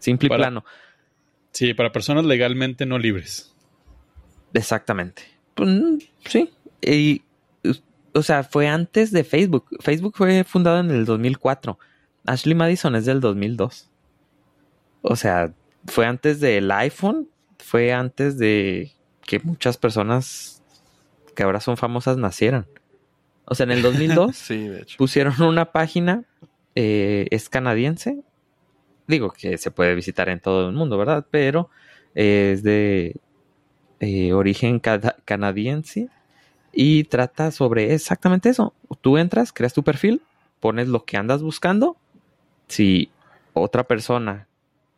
[0.00, 0.64] Simple y Para- plano.
[1.52, 3.53] Sí, para personas legalmente no libres.
[4.54, 5.22] Exactamente.
[5.54, 6.50] Pues, mm, sí.
[6.80, 7.22] Y
[8.14, 9.66] o sea, fue antes de Facebook.
[9.80, 11.78] Facebook fue fundado en el 2004.
[12.24, 13.90] Ashley Madison es del 2002.
[15.02, 15.52] O sea,
[15.86, 18.92] fue antes del iPhone, fue antes de
[19.26, 20.62] que muchas personas
[21.34, 22.66] que ahora son famosas nacieran.
[23.46, 24.96] O sea, en el 2002 Sí, de hecho.
[24.96, 26.24] pusieron una página,
[26.76, 28.22] eh, es canadiense.
[29.08, 31.26] Digo que se puede visitar en todo el mundo, ¿verdad?
[31.30, 31.68] Pero
[32.14, 33.16] eh, es de
[34.04, 34.80] eh, origen
[35.24, 36.08] canadiense
[36.72, 38.74] y trata sobre exactamente eso.
[39.00, 40.22] Tú entras, creas tu perfil,
[40.60, 41.96] pones lo que andas buscando.
[42.68, 43.10] Si
[43.52, 44.46] otra persona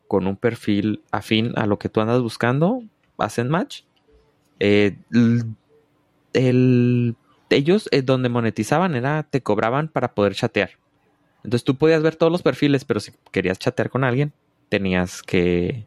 [0.08, 2.82] con un perfil afín a lo que tú andas buscando
[3.18, 3.82] hacen match,
[4.58, 4.96] eh,
[6.32, 7.16] el
[7.50, 10.70] ellos eh, donde monetizaban era te cobraban para poder chatear.
[11.44, 14.32] Entonces tú podías ver todos los perfiles, pero si querías chatear con alguien,
[14.68, 15.86] tenías que,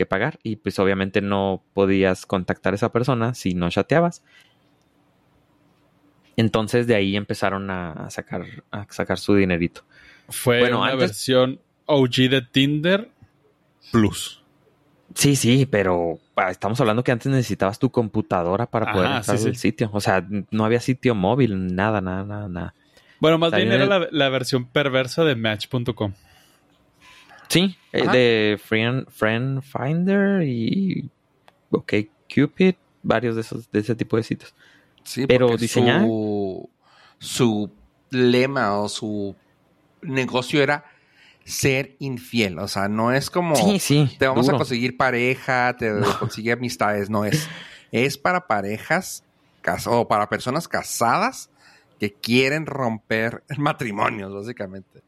[0.00, 0.38] que pagar.
[0.42, 4.22] Y pues obviamente no podías contactar a esa persona si no chateabas.
[6.36, 9.82] Entonces de ahí empezaron a, sacar, a sacar su dinerito.
[10.28, 13.10] Fue Bueno, una antes- versión OG de Tinder
[13.92, 14.42] Plus.
[15.14, 19.38] Sí, sí, pero ah, estamos hablando que antes necesitabas tu computadora para poder Ajá, entrar
[19.38, 19.60] sí, al sí.
[19.60, 19.90] sitio.
[19.92, 22.74] O sea, no había sitio móvil, nada, nada, nada, nada.
[23.18, 26.12] Bueno, más Salió bien en era el- la, la versión perversa de Match.com.
[27.50, 28.12] Sí, eh, Ajá.
[28.12, 31.10] de Friend, Friend Finder y
[31.70, 31.92] OK
[32.34, 34.54] Cupid, varios de esos, de ese tipo de sitios.
[35.04, 36.70] Sí, Pero diseñar- Su,
[37.18, 37.70] su
[38.10, 39.34] lema o su
[40.00, 40.84] negocio era
[41.44, 42.58] ser infiel.
[42.60, 44.08] O sea, no es como Sí, sí.
[44.18, 44.56] te vamos duro.
[44.56, 47.10] a conseguir pareja, te consigue amistades.
[47.10, 47.48] No es.
[47.92, 49.24] Es para parejas
[49.86, 51.50] o para personas casadas
[51.98, 55.02] que quieren romper matrimonios, básicamente.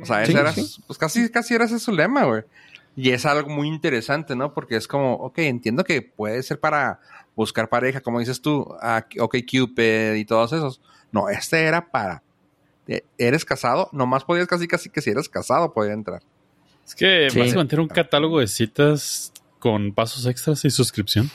[0.00, 0.82] O sea, ese Sí, era, sí.
[0.86, 2.42] pues casi, casi era ese su lema, güey.
[2.96, 4.52] Y es algo muy interesante, ¿no?
[4.52, 7.00] Porque es como, ok, entiendo que puede ser para
[7.36, 10.80] buscar pareja, como dices tú, a OK Cupid y todos esos.
[11.12, 12.22] No, este era para,
[12.86, 13.88] eh, ¿eres casado?
[13.92, 16.22] Nomás podías casi, casi que si eres casado podía entrar.
[16.86, 17.38] Es que Sí.
[17.38, 21.30] básicamente era un catálogo de citas con pasos extras y suscripción.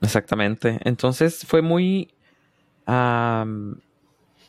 [0.00, 0.78] Exactamente.
[0.84, 2.12] Entonces fue muy.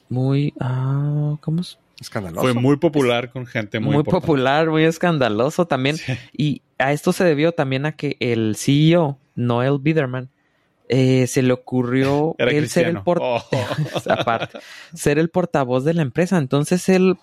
[0.09, 0.53] muy.
[0.59, 1.77] ah, ¿Cómo es?
[2.03, 2.41] Escandaloso.
[2.41, 4.27] Fue muy popular con gente muy, Muy, importante.
[4.27, 5.97] popular, muy escandaloso también.
[5.97, 6.13] Sí.
[6.37, 10.29] Y a esto se debió también a que el CEO, Noel Biderman,
[10.89, 13.41] eh, se le ocurrió Era él ser el Oh.
[14.09, 14.59] aparte,
[14.93, 16.37] ser el portavoz de la empresa.
[16.37, 17.17] Entonces él,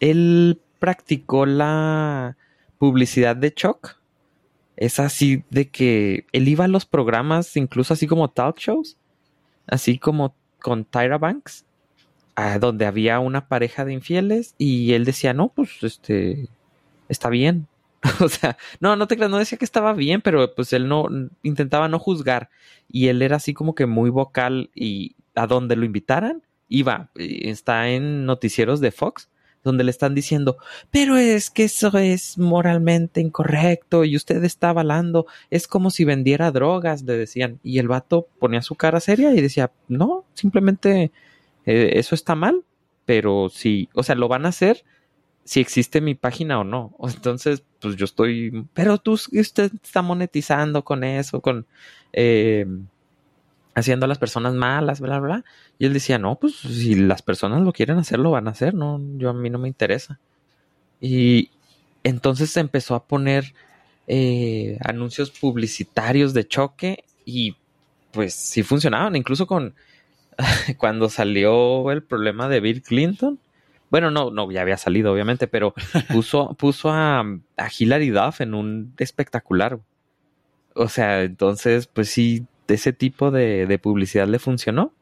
[0.00, 2.36] él practicó la
[2.78, 3.96] publicidad de Chuck.
[4.76, 8.96] Es así de que él iba a los programas, incluso así como talk shows,
[9.66, 11.63] así como con Tyra Banks,
[12.60, 16.48] donde había una pareja de infieles y él decía, no, pues este,
[17.08, 17.68] está bien.
[18.20, 21.08] o sea, no, no te creas, no decía que estaba bien, pero pues él no
[21.42, 22.50] intentaba no juzgar
[22.88, 27.88] y él era así como que muy vocal y a donde lo invitaran iba, está
[27.88, 29.28] en noticieros de Fox
[29.64, 30.58] donde le están diciendo,
[30.90, 36.50] pero es que eso es moralmente incorrecto y usted está avalando, es como si vendiera
[36.50, 37.60] drogas, le decían.
[37.62, 41.12] Y el vato ponía su cara seria y decía, no, simplemente
[41.66, 42.64] eh, eso está mal,
[43.04, 44.84] pero sí, o sea, lo van a hacer
[45.44, 46.96] si existe mi página o no.
[47.02, 51.66] Entonces, pues yo estoy, pero tú, usted está monetizando con eso, con...
[52.12, 52.66] eh,
[53.74, 55.44] haciendo a las personas malas, bla, bla, bla.
[55.78, 58.74] Y él decía, no, pues si las personas lo quieren hacer, lo van a hacer,
[58.74, 60.20] no, yo a mí no me interesa.
[61.00, 61.50] Y
[62.04, 63.54] entonces se empezó a poner
[64.06, 67.56] eh, anuncios publicitarios de choque y
[68.12, 69.74] pues sí funcionaban, incluso con
[70.78, 73.38] cuando salió el problema de Bill Clinton.
[73.90, 75.74] Bueno, no, no, ya había salido, obviamente, pero
[76.12, 79.78] puso, puso a, a Hilary Duff en un espectacular.
[80.74, 84.92] O sea, entonces, pues sí, ese tipo de, de publicidad le funcionó.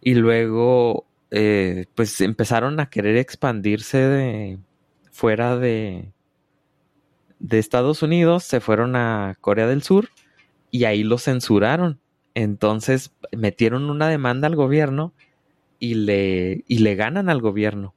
[0.00, 4.58] Y luego, eh, pues empezaron a querer expandirse de
[5.10, 6.12] fuera de,
[7.38, 10.08] de Estados Unidos, se fueron a Corea del Sur
[10.70, 12.00] y ahí lo censuraron.
[12.34, 15.12] Entonces metieron una demanda al gobierno
[15.78, 17.94] y le, y le ganan al gobierno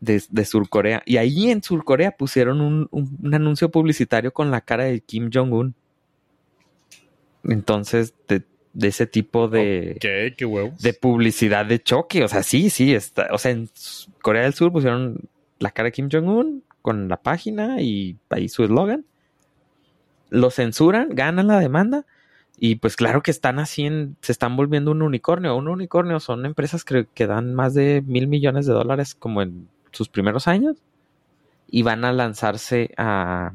[0.00, 1.02] de, de Surcorea.
[1.06, 5.30] Y ahí en Surcorea pusieron un, un- un anuncio publicitario con la cara de Kim
[5.32, 5.74] Jong-un.
[7.44, 10.34] Entonces, de, de ese tipo de, ¿Qué?
[10.36, 10.80] ¿Qué huevos?
[10.80, 12.24] de publicidad de choque.
[12.24, 13.28] O sea, sí, sí, está.
[13.32, 13.68] O sea, en
[14.22, 15.20] Corea del Sur pusieron
[15.58, 19.04] la cara de Kim Jong-un con la página y ahí su eslogan.
[20.30, 22.06] Lo censuran, ganan la demanda.
[22.64, 25.56] Y pues claro que están así en, se están volviendo un unicornio.
[25.56, 29.68] Un unicornio son empresas que, que dan más de mil millones de dólares como en
[29.90, 30.76] sus primeros años.
[31.68, 33.52] Y van a lanzarse a,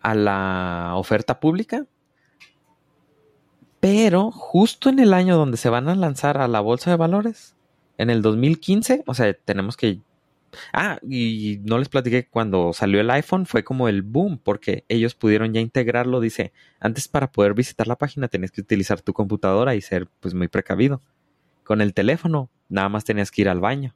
[0.00, 1.86] a la oferta pública
[3.78, 7.54] Pero justo en el año donde se van a lanzar a la bolsa de valores,
[7.98, 10.00] en el 2015, o sea, tenemos que...
[10.72, 15.14] Ah, y no les platiqué cuando salió el iPhone fue como el boom, porque ellos
[15.14, 16.20] pudieron ya integrarlo.
[16.20, 20.34] Dice, antes para poder visitar la página tenías que utilizar tu computadora y ser pues
[20.34, 21.00] muy precavido.
[21.64, 23.94] Con el teléfono, nada más tenías que ir al baño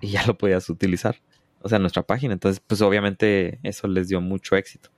[0.00, 1.16] y ya lo podías utilizar.
[1.62, 2.34] O sea, nuestra página.
[2.34, 4.90] Entonces, pues obviamente eso les dio mucho éxito.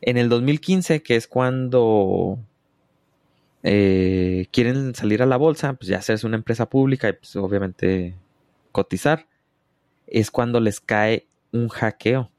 [0.00, 2.38] En el 2015, que es cuando
[3.62, 8.16] eh, quieren salir a la bolsa, pues ya hacerse una empresa pública y pues obviamente
[8.72, 9.26] cotizar,
[10.10, 12.30] es cuando les cae un hackeo.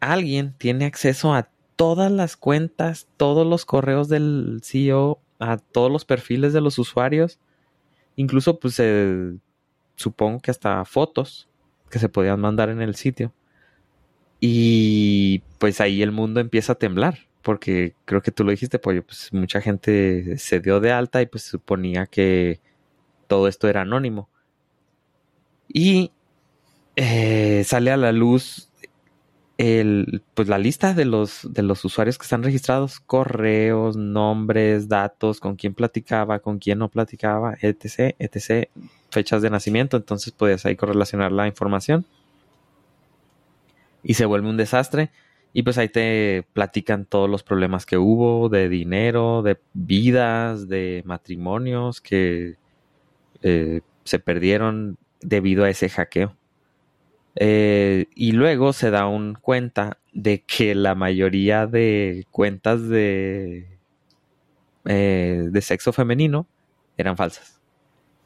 [0.00, 6.04] Alguien tiene acceso a todas las cuentas, todos los correos del CEO, a todos los
[6.04, 7.38] perfiles de los usuarios,
[8.16, 8.80] incluso pues
[9.94, 11.48] supongo que hasta fotos
[11.90, 13.32] que se podían mandar en el sitio.
[14.40, 19.04] Y pues ahí el mundo empieza a temblar porque creo que tú lo dijiste, Pollo,
[19.04, 22.60] pues mucha gente se dio de alta y pues suponía que
[23.26, 24.28] todo esto era anónimo.
[25.68, 26.12] Y
[27.02, 28.68] eh, sale a la luz
[29.56, 35.40] el, pues la lista de los, de los usuarios que están registrados, correos, nombres, datos,
[35.40, 38.68] con quién platicaba, con quién no platicaba, etc., etc.,
[39.10, 42.04] fechas de nacimiento, entonces podías ahí correlacionar la información.
[44.02, 45.10] Y se vuelve un desastre
[45.54, 51.02] y pues ahí te platican todos los problemas que hubo de dinero, de vidas, de
[51.06, 52.56] matrimonios que
[53.42, 56.36] eh, se perdieron debido a ese hackeo.
[57.42, 63.78] Eh, y luego se da un cuenta de que la mayoría de cuentas de,
[64.84, 66.46] eh, de sexo femenino
[66.98, 67.58] eran falsas.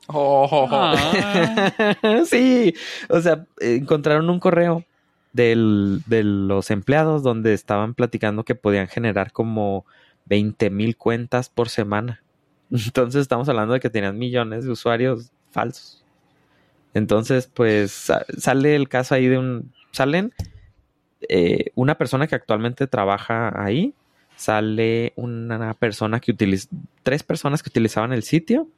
[0.08, 0.66] Oh.
[2.26, 2.74] sí,
[3.08, 4.84] o sea, encontraron un correo
[5.32, 9.86] del, de los empleados donde estaban platicando que podían generar como
[10.26, 12.20] 20 mil cuentas por semana.
[12.70, 16.03] Entonces estamos hablando de que tenían millones de usuarios falsos.
[16.94, 19.72] Entonces, pues sale el caso ahí de un...
[19.90, 20.32] Salen
[21.28, 23.94] eh, una persona que actualmente trabaja ahí,
[24.36, 26.68] sale una persona que utiliza...
[27.02, 28.68] Tres personas que utilizaban el sitio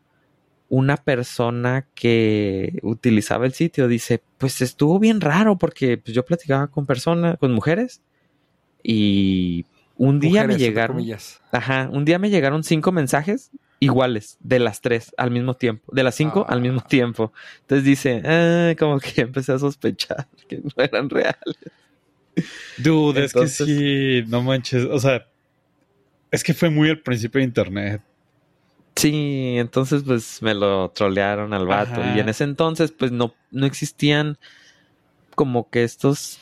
[0.68, 6.66] una persona que utilizaba el sitio dice, pues estuvo bien raro porque pues, yo platicaba
[6.68, 8.02] con personas, con mujeres
[8.83, 9.64] y
[9.96, 11.02] un día me llegaron,
[11.52, 16.02] ajá, un día me llegaron cinco mensajes iguales de las tres al mismo tiempo, de
[16.02, 16.88] las cinco al mismo ah.
[16.88, 17.32] tiempo.
[17.60, 21.56] Entonces dice, ah, como que empecé a sospechar que no eran reales.
[22.78, 25.26] Dude, es que sí, no manches, o sea,
[26.30, 28.02] es que fue muy al principio de internet.
[28.94, 32.00] Sí, entonces pues me lo trolearon al vato.
[32.14, 34.38] Y en ese entonces pues no, no existían
[35.34, 36.38] como que estos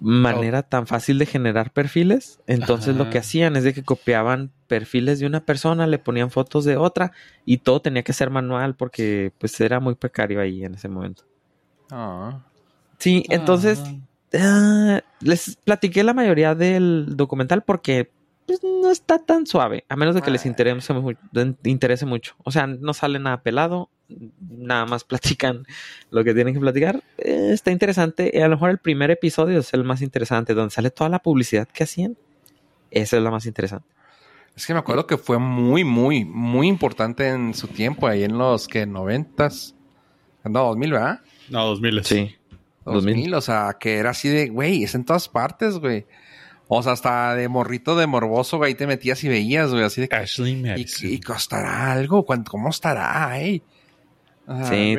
[0.00, 2.40] manera tan fácil de generar perfiles.
[2.46, 6.64] Entonces lo que hacían es de que copiaban perfiles de una persona, le ponían fotos
[6.64, 7.10] de otra
[7.44, 11.24] y todo tenía que ser manual porque pues era muy precario ahí en ese momento.
[11.90, 12.38] Ah.
[12.98, 13.82] Sí, entonces
[14.38, 18.12] ah, les platiqué la mayoría del documental porque
[18.46, 20.92] pues, no está tan suave, a menos de que les interese,
[21.64, 22.36] interese mucho.
[22.44, 23.90] O sea, no sale nada pelado,
[24.38, 25.64] nada más platican
[26.12, 27.02] lo que tienen que platicar.
[27.18, 28.40] Eh, está interesante.
[28.40, 31.66] A lo mejor el primer episodio es el más interesante, donde sale toda la publicidad
[31.66, 32.16] que hacían.
[32.92, 33.88] Esa es la más interesante.
[34.56, 38.36] Es que me acuerdo que fue muy, muy, muy importante en su tiempo, ahí en
[38.36, 39.74] los que noventas.
[40.44, 41.20] No, 2000, ¿verdad?
[41.48, 42.04] No, 2000.
[42.04, 42.36] Sí.
[42.84, 46.06] 2000, o sea, que era así de, güey, es en todas partes, güey.
[46.68, 50.08] O sea, hasta de morrito de morboso, güey, te metías y veías, güey, así de
[50.08, 50.16] que.
[50.16, 53.62] Ashley y, y, costará algo, ¿cómo estará, eh?
[54.68, 54.96] sí,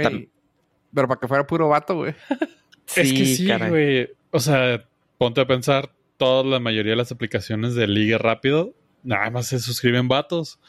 [0.93, 2.15] Pero para que fuera puro vato, güey.
[2.95, 4.09] es que sí, güey.
[4.31, 4.83] O sea,
[5.17, 9.59] ponte a pensar, toda la mayoría de las aplicaciones de ligue rápido, nada más se
[9.59, 10.59] suscriben vatos.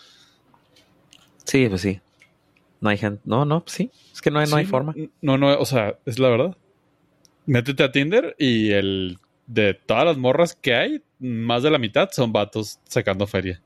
[1.44, 2.00] Sí, pues sí.
[2.80, 3.22] No hay gente.
[3.24, 3.90] No, no, sí.
[4.12, 4.94] Es que no hay, no hay forma.
[5.20, 6.56] No, no, o sea, es la verdad.
[7.46, 12.10] Métete a Tinder y el de todas las morras que hay, más de la mitad
[12.12, 13.60] son vatos sacando feria.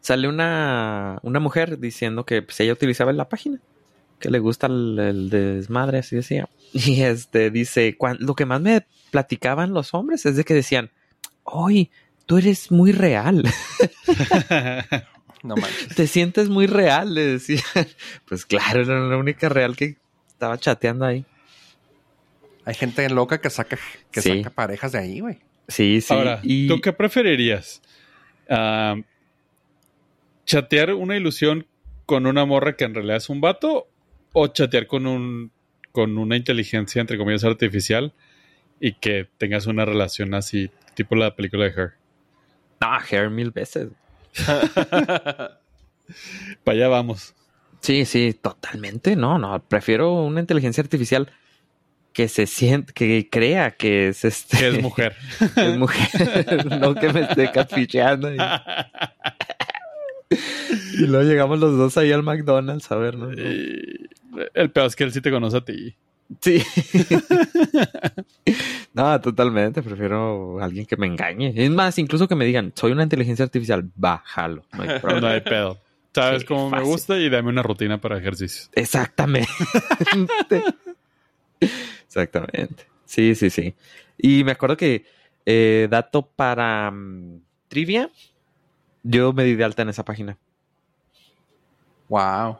[0.00, 3.60] Sale una, una mujer diciendo que pues, ella utilizaba la página,
[4.18, 6.48] que le gusta el, desmadre, así decía.
[6.72, 10.90] Y este dice, lo que más me platicaban los hombres es de que decían,
[11.44, 11.90] hoy
[12.28, 13.42] tú eres muy real.
[15.42, 15.96] no manches.
[15.96, 17.64] Te sientes muy real, le decían.
[18.28, 19.96] Pues claro, era la única real que
[20.28, 21.24] estaba chateando ahí.
[22.66, 23.78] Hay gente loca que saca,
[24.12, 25.38] que saca parejas de ahí, güey.
[25.68, 26.12] Sí, sí.
[26.12, 27.80] Ahora, ¿tú qué preferirías?
[28.50, 28.96] Ah,
[30.44, 31.66] ¿Chatear una ilusión
[32.04, 33.88] con una morra que en realidad es un vato?
[34.34, 35.50] ¿O chatear con un
[35.92, 38.12] con una inteligencia, entre comillas, artificial
[38.80, 41.97] y que tengas una relación así, tipo la película de Her?
[42.80, 43.88] No, Her mil veces.
[46.64, 47.34] Para allá vamos.
[47.80, 49.16] Sí, sí, totalmente.
[49.16, 51.30] No, no, prefiero una inteligencia artificial
[52.12, 54.58] que se siente, que crea que es este.
[54.58, 55.14] Que es mujer.
[55.54, 58.34] que es mujer, no que me esté catficheando.
[58.34, 58.38] Y,
[60.94, 63.32] y luego llegamos los dos ahí al McDonald's a ver, ¿no?
[63.32, 64.08] Y
[64.54, 65.94] el peor es que él sí te conoce a ti.
[66.40, 66.62] Sí.
[68.92, 69.82] no, totalmente.
[69.82, 71.52] Prefiero a alguien que me engañe.
[71.56, 74.64] Es más, incluso que me digan, soy una inteligencia artificial, bájalo.
[74.72, 75.20] No hay problema.
[75.20, 75.78] No hay pedo.
[76.14, 78.70] Sabes Sí, cómo me gusta y dame una rutina para ejercicios.
[78.74, 79.48] Exactamente.
[82.06, 82.86] Exactamente.
[83.04, 83.74] Sí, sí, sí.
[84.16, 85.04] Y me acuerdo que
[85.46, 88.10] eh, dato para mm, trivia,
[89.02, 90.36] yo me di de alta en esa página.
[92.08, 92.58] Wow.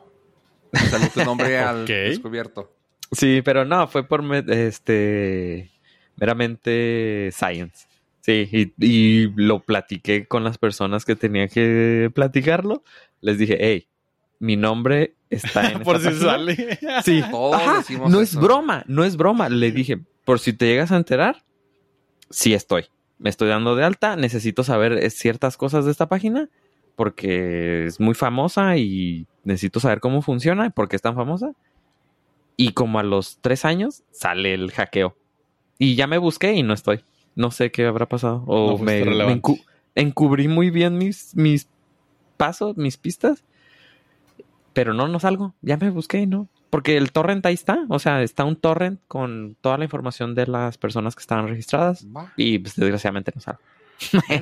[0.73, 2.71] Salió tu nombre al descubierto.
[3.11, 5.71] Sí, pero no, fue por me- este
[6.17, 7.87] meramente science.
[8.21, 12.83] Sí, y, y lo platiqué con las personas que tenía que platicarlo.
[13.21, 13.87] Les dije, hey,
[14.39, 16.31] mi nombre está en Por esta si página".
[16.31, 16.79] sale.
[17.03, 17.21] Sí.
[17.53, 18.21] Ajá, no eso.
[18.21, 19.49] es broma, no es broma.
[19.49, 21.43] Le dije, por si te llegas a enterar,
[22.29, 22.85] sí estoy.
[23.17, 26.49] Me estoy dando de alta, necesito saber eh, ciertas cosas de esta página
[26.95, 31.53] porque es muy famosa y necesito saber cómo funciona y por qué es tan famosa.
[32.61, 35.15] Y como a los tres años sale el hackeo.
[35.77, 37.03] Y ya me busqué y no estoy.
[37.35, 38.43] No sé qué habrá pasado.
[38.47, 39.41] O No me, me relevante.
[39.41, 39.63] encu-
[39.95, 41.69] encubrí muy bien mis, mis
[42.35, 43.43] pasos, mis pistas.
[44.73, 45.53] Pero no, no salgo.
[45.61, 46.47] Ya me busqué y no.
[46.69, 47.85] Porque el torrent ahí está.
[47.89, 52.05] O sea, está un torrent con toda la información de las personas que estaban registradas.
[52.35, 53.61] Y pues desgraciadamente no salgo.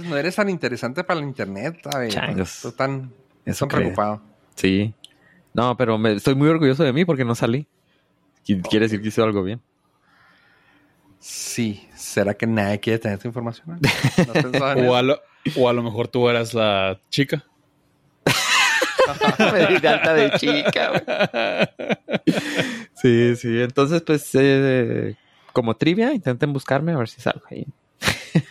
[0.09, 2.13] No eres tan interesante para el internet, ¿sabes?
[2.13, 2.59] Changos.
[2.63, 3.11] Tú tan,
[3.45, 4.21] Eso tan preocupado.
[4.55, 4.93] Sí.
[5.53, 7.67] No, pero me, estoy muy orgulloso de mí porque no salí.
[8.47, 9.61] Qui- Quiere decir que hice algo bien.
[11.19, 11.87] Sí.
[11.95, 13.79] ¿Será que nadie quiere tener tu información?
[14.53, 15.19] ¿No O a, lo,
[15.57, 17.43] o a lo mejor tú eras la chica.
[19.53, 21.71] me di de alta de chica.
[22.93, 23.61] Sí, sí.
[23.61, 25.15] Entonces, pues, eh,
[25.53, 27.65] como trivia, intenten buscarme a ver si salgo ahí.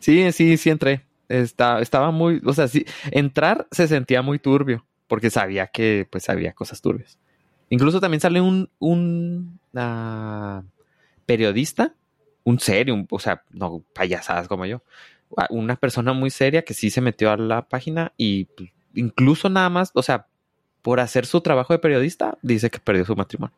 [0.00, 1.04] sí, sí, sí entré.
[1.28, 6.28] Está, estaba muy, o sea, sí, entrar se sentía muy turbio porque sabía que, pues,
[6.28, 7.18] había cosas turbias.
[7.72, 10.62] Incluso también sale un, un ah,
[11.24, 11.94] periodista,
[12.44, 14.82] un serio, un- o sea, no payasadas como yo,
[15.48, 19.70] una persona muy seria que sí se metió a la página y pues, incluso nada
[19.70, 20.26] más, o sea,
[20.82, 23.54] por hacer su trabajo de periodista, dice que perdió su matrimonio.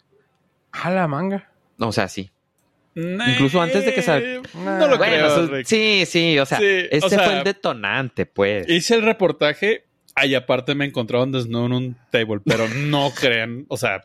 [0.71, 1.51] A la manga.
[1.81, 2.31] O sea, sí.
[2.95, 5.27] Incluso antes de que sal- Eh, No lo Bueno, creo.
[5.27, 5.67] eso- Rick.
[5.67, 8.69] sí, sí, o sea, Sí, ese o sea, fue el detonante, pues.
[8.69, 9.84] Hice el reportaje.
[10.17, 14.01] Ahí aparte me encontraron desnudo en un table, pero no crean, o sea,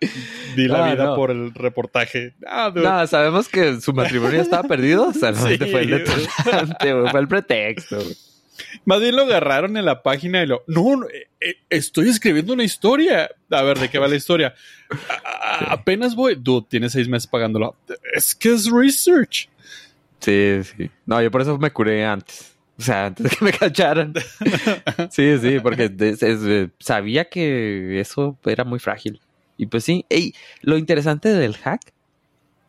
[0.55, 1.15] di la Ah, vida no.
[1.15, 2.33] por el reportaje.
[2.47, 2.71] Ah.
[2.73, 5.19] No, sabemos que su matrimonio estaba perdido, Sí.
[5.19, 7.99] fue el fue pretexto.
[8.85, 10.63] Más bien lo agarraron en la página y lo.
[10.67, 13.29] No, no, eh, eh, estoy escribiendo una historia.
[13.51, 14.53] A ver, ¿de qué va la historia?
[14.89, 16.35] A- a- Apenas voy.
[16.35, 17.75] Dude, tienes seis meses pagándolo.
[18.13, 19.47] Es que es research.
[20.19, 20.89] Sí, sí.
[21.05, 22.53] No, yo por eso me curé antes.
[22.79, 24.13] O sea, antes de que me cacharan.
[25.11, 29.19] Sí, sí, porque es- sabía que eso era muy frágil.
[29.57, 31.81] Y pues sí, Ey, lo interesante del hack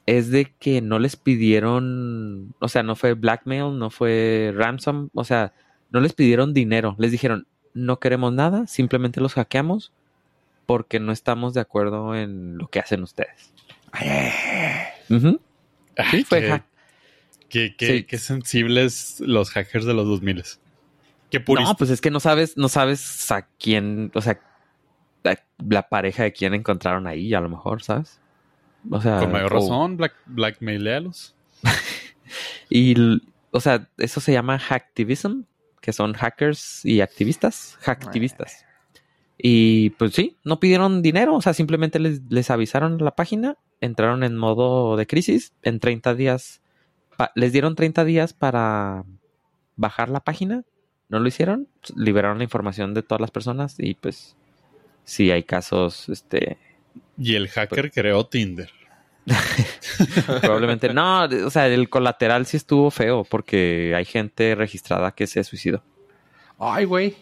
[0.07, 5.23] es de que no les pidieron, o sea, no fue blackmail, no fue ransom, o
[5.25, 5.53] sea,
[5.91, 6.97] no les pidieron dinero.
[6.99, 9.93] Les dijeron, no queremos nada, simplemente los hackeamos
[10.67, 13.53] porque no estamos de acuerdo en lo que hacen ustedes.
[15.09, 15.41] Ujú.
[15.97, 16.65] Ay, Sí, fue hack.
[17.51, 18.05] Qué- qué- Sí.
[18.05, 20.43] qué sensibles los hackers de los 2000
[21.31, 21.73] Qué puristas.
[21.73, 24.41] No, pues es que no sabes, no sabes a quién, o sea,
[25.25, 25.37] a-
[25.69, 28.19] la pareja de quién encontraron ahí, a lo mejor, ¿sabes?
[28.91, 31.35] O sea, Con mayor o- razón, black, blackmailealos.
[32.71, 32.95] y,
[33.51, 35.43] o sea, eso se llama hacktivism,
[35.81, 38.65] que son hackers y activistas, hacktivistas.
[39.39, 43.57] Y pues sí, no pidieron dinero, o sea, simplemente les, les avisaron a la página,
[43.81, 46.61] entraron en modo de crisis, en 30 días,
[47.35, 49.05] les dieron 30 días para
[49.77, 50.65] bajar la página,
[51.09, 54.37] no lo hicieron, liberaron la información de todas las personas y pues
[55.05, 56.59] sí hay casos, este,
[57.19, 58.71] Y el hacker creó Tinder.
[60.41, 65.45] probablemente, no, o sea, el colateral sí estuvo feo porque hay gente registrada que se
[65.45, 65.83] suicidó.
[66.59, 67.17] Ay, güey.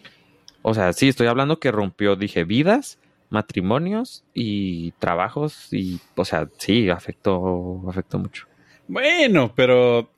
[0.61, 6.49] O sea, sí, estoy hablando que rompió, dije, vidas, matrimonios y trabajos y, o sea,
[6.57, 8.47] sí, afectó, afectó mucho.
[8.89, 10.11] Bueno, pero.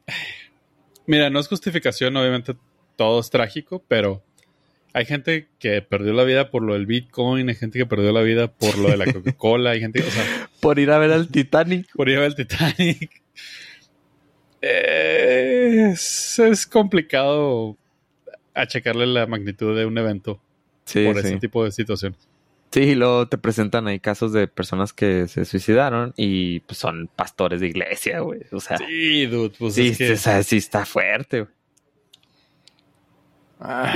[1.06, 2.56] Mira, no es justificación, obviamente
[2.96, 4.24] todo es trágico, pero
[4.94, 8.22] hay gente que perdió la vida por lo del Bitcoin, hay gente que perdió la
[8.22, 11.28] vida por lo de la Coca-Cola, hay gente, o sea, Por ir a ver al
[11.28, 11.88] Titanic.
[11.94, 13.22] por ir a ver el Titanic.
[14.62, 17.78] Es, es complicado
[18.54, 20.40] a checarle la magnitud de un evento
[20.86, 21.28] Sí, por sí.
[21.28, 22.20] ese tipo de situaciones.
[22.72, 27.10] Sí, y luego te presentan ahí casos de personas que se suicidaron y pues, son
[27.16, 28.42] pastores de iglesia, güey.
[28.52, 30.12] O sea, sí, dude, pues sí, es que...
[30.14, 31.54] o sea, sí está fuerte, güey.
[33.60, 33.94] Ah,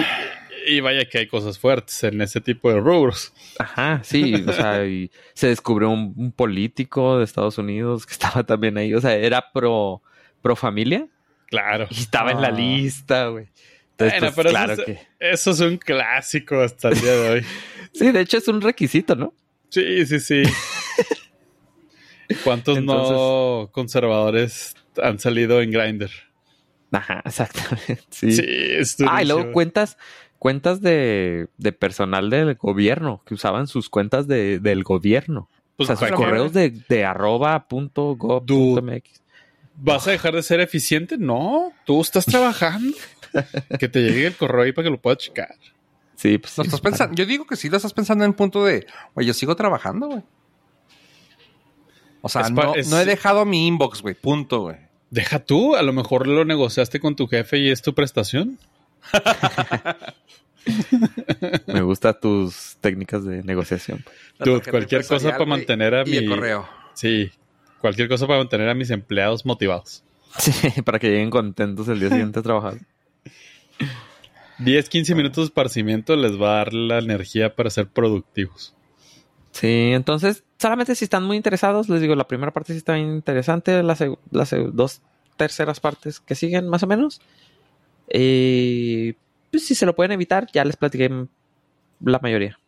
[0.67, 3.33] Y vaya que hay cosas fuertes en ese tipo de rubros.
[3.59, 8.43] Ajá, sí, o sea, y se descubrió un, un político de Estados Unidos que estaba
[8.43, 10.01] también ahí, o sea, era pro,
[10.41, 11.07] pro familia
[11.47, 11.87] Claro.
[11.91, 12.51] y estaba en la Ah.
[12.51, 13.47] lista, güey.
[13.91, 15.07] Entonces, Bueno, pues, pero claro eso, es, que...
[15.19, 17.45] eso es un clásico hasta el día de hoy.
[17.97, 19.33] Sí, de hecho es un requisito, ¿no?
[19.69, 20.43] Sí, sí, sí.
[22.43, 26.09] ¿Cuántos no conservadores han salido en Grindr?
[26.91, 28.03] Ajá, exactamente.
[28.09, 28.31] Sí.
[28.31, 29.97] Sí, es ah, y luego cuentas,
[30.39, 35.49] cuentas de, de personal del gobierno que usaban sus cuentas de, del gobierno.
[35.75, 39.21] Pues, o sea, sus correos de, de arroba punto gov punto mx.
[39.77, 41.17] ¿Vas a dejar de ser eficiente?
[41.17, 42.95] No, tú estás trabajando.
[43.79, 45.55] que te llegue el correo ahí para que lo puedas checar.
[46.27, 47.15] Sí, pues ¿lo sí, estás pensando?
[47.15, 50.07] Yo digo que sí lo estás pensando en el punto de, güey, yo sigo trabajando,
[50.07, 50.23] güey.
[52.21, 54.15] O sea, no, es- no he dejado mi inbox, güey.
[54.15, 54.77] Punto, güey.
[55.11, 58.57] Deja tú, a lo mejor lo negociaste con tu jefe y es tu prestación.
[61.67, 64.03] Me gustan tus técnicas de negociación.
[64.37, 66.67] Tarjeta cualquier cosa para mantener a Y el mi- correo.
[66.95, 67.29] Sí,
[67.79, 70.03] cualquier cosa para mantener a mis empleados motivados.
[70.37, 72.73] Sí, para que lleguen contentos el día siguiente a trabajar.
[74.59, 78.73] 10, 15 minutos de esparcimiento les va a dar la energía para ser productivos.
[79.51, 83.09] Sí, entonces, solamente si están muy interesados, les digo, la primera parte sí está bien
[83.09, 85.01] interesante, las, las dos
[85.37, 87.21] terceras partes que siguen, más o menos.
[88.11, 89.13] Y
[89.51, 91.09] pues si se lo pueden evitar, ya les platiqué
[92.01, 92.59] la mayoría.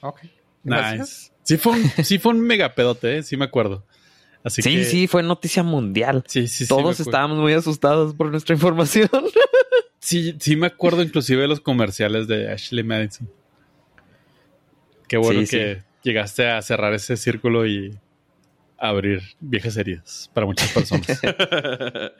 [0.00, 0.20] Ok.
[0.62, 1.00] Gracias.
[1.00, 1.34] Nice.
[1.42, 3.22] Sí fue un, sí fue un mega pedote, ¿eh?
[3.22, 3.84] sí me acuerdo.
[4.42, 6.22] Así sí, que, sí, fue noticia mundial.
[6.26, 9.08] Sí, sí, Todos estábamos muy asustados por nuestra información.
[10.04, 13.30] Sí, sí me acuerdo inclusive de los comerciales de Ashley Madison.
[15.08, 15.56] Qué bueno Sí, sí.
[15.56, 17.98] que llegaste a cerrar ese círculo y
[18.76, 21.06] abrir viejas heridas para muchas personas.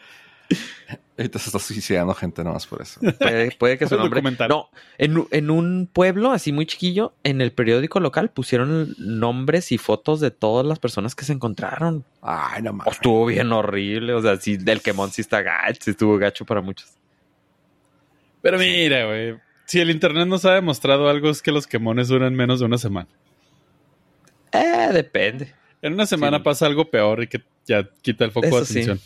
[1.17, 3.01] Ahorita se está suicidando gente nomás por eso.
[3.19, 4.21] puede, puede que su nombre.
[4.49, 4.69] No,
[4.99, 10.31] en, un pueblo así muy chiquillo, en el periódico local pusieron nombres y fotos de
[10.31, 12.05] todas las personas que se encontraron.
[12.23, 12.95] Ay, no Oh, mames.
[12.95, 14.13] estuvo bien horrible.
[14.15, 16.89] O sea, sí, del quemón sí está gacho, estuvo gacho para muchos.
[18.45, 19.37] Pero mira, güey.
[19.65, 22.77] Si el internet nos ha demostrado algo es que los quemones duran menos de una
[22.77, 23.09] semana.
[24.53, 25.53] Eh, depende.
[25.81, 26.43] En una semana Sí.
[26.45, 28.73] pasa algo peor y que ya quita el foco de Eso sí.
[28.83, 29.01] atención.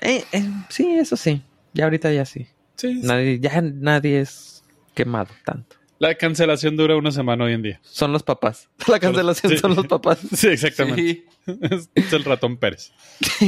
[0.00, 1.42] Eh, eh, sí, eso sí.
[1.74, 2.46] Ya ahorita ya sí.
[2.76, 3.00] Sí.
[3.00, 3.06] sí.
[3.06, 4.62] Nadie, ya nadie es
[4.94, 5.74] quemado tanto.
[5.98, 7.80] La cancelación dura una semana hoy en día.
[7.82, 8.68] Son los papás.
[8.86, 9.58] La cancelación Sí.
[9.58, 10.20] son los papás.
[10.36, 11.02] Sí, exactamente.
[11.02, 11.24] Sí.
[11.70, 12.92] Es, es el ratón Pérez.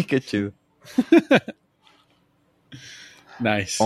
[0.08, 0.52] Qué chido.
[3.38, 3.78] Nice.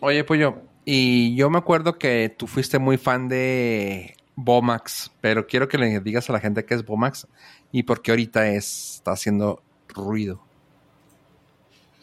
[0.00, 5.68] Oye, Pollo, y yo me acuerdo que tú fuiste muy fan de Bomax, pero quiero
[5.68, 7.26] que le digas a la gente qué es Bomax
[7.72, 10.46] y por qué ahorita es, está haciendo ruido.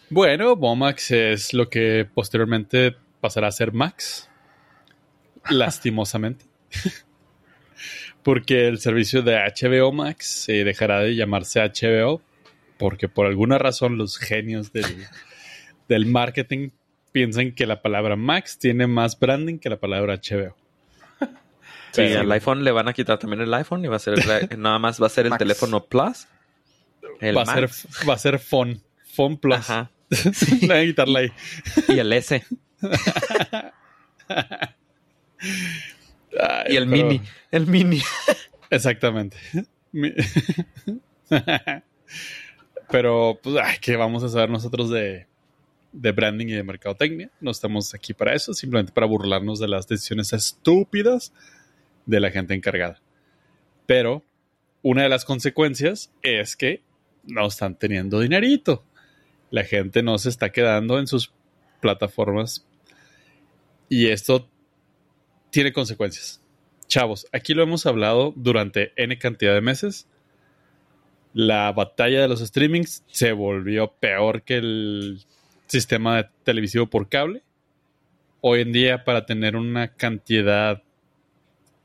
[0.10, 4.30] Bueno, Bomax es lo que posteriormente pasará a ser Max.
[5.50, 6.46] Lastimosamente.
[8.24, 12.22] porque el servicio de HBO Max se dejará de llamarse HBO.
[12.78, 15.08] Porque por alguna razón los genios del,
[15.88, 16.70] del marketing
[17.14, 20.57] piensan que la palabra Max tiene más branding que la palabra HBO.
[21.22, 21.28] Sí,
[22.01, 24.49] Pero- al iPhone le van a quitar también el iPhone y va a ser el-
[24.59, 25.39] nada más va a ser el Max.
[25.39, 26.28] teléfono Plus.
[27.22, 27.88] El va, a ser, Max.
[28.09, 28.82] va a ser Phone.
[29.16, 29.55] Phone Plus.
[29.57, 29.91] Ajá.
[30.61, 31.32] Le voy a quitarla ahí.
[31.88, 32.43] Y el S.
[34.30, 34.30] Ay,
[36.74, 37.22] Y el pero- mini.
[37.51, 38.01] El mini.
[38.70, 39.38] Exactamente.
[39.91, 40.14] Mi-
[42.89, 45.28] Pero, pues, ay, ¿qué vamos a saber nosotros de,
[45.94, 47.32] de branding y de mercadotecnia?
[47.39, 51.32] No estamos aquí para eso, simplemente para burlarnos de las decisiones estúpidas
[52.06, 53.02] de la gente encargada.
[53.86, 54.24] Pero,
[54.82, 56.82] una de las consecuencias es que
[57.24, 58.84] no están teniendo dinerito.
[59.50, 61.32] La gente no se está quedando en sus
[61.80, 62.66] plataformas.
[63.88, 64.50] Y esto
[65.52, 66.41] tiene consecuencias.
[66.88, 70.08] Chavos, aquí lo hemos hablado durante N cantidad de meses.
[71.34, 75.26] La batalla de los streamings se volvió peor que el
[75.68, 77.43] sistema de televisivo por cable.
[78.41, 80.84] Hoy en día, para tener una cantidad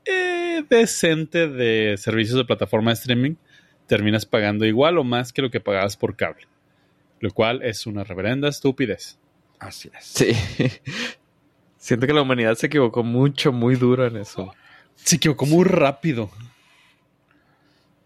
[0.05, 3.35] eh, decente de servicios de plataforma de streaming,
[3.87, 6.47] terminas pagando igual o más que lo que pagabas por cable.
[7.19, 9.17] Lo cual es una reverenda estupidez.
[9.59, 10.05] Así es.
[10.05, 10.31] Sí.
[11.77, 14.53] Siento que la humanidad se equivocó mucho, muy duro en eso.
[14.95, 16.29] Se equivocó muy rápido.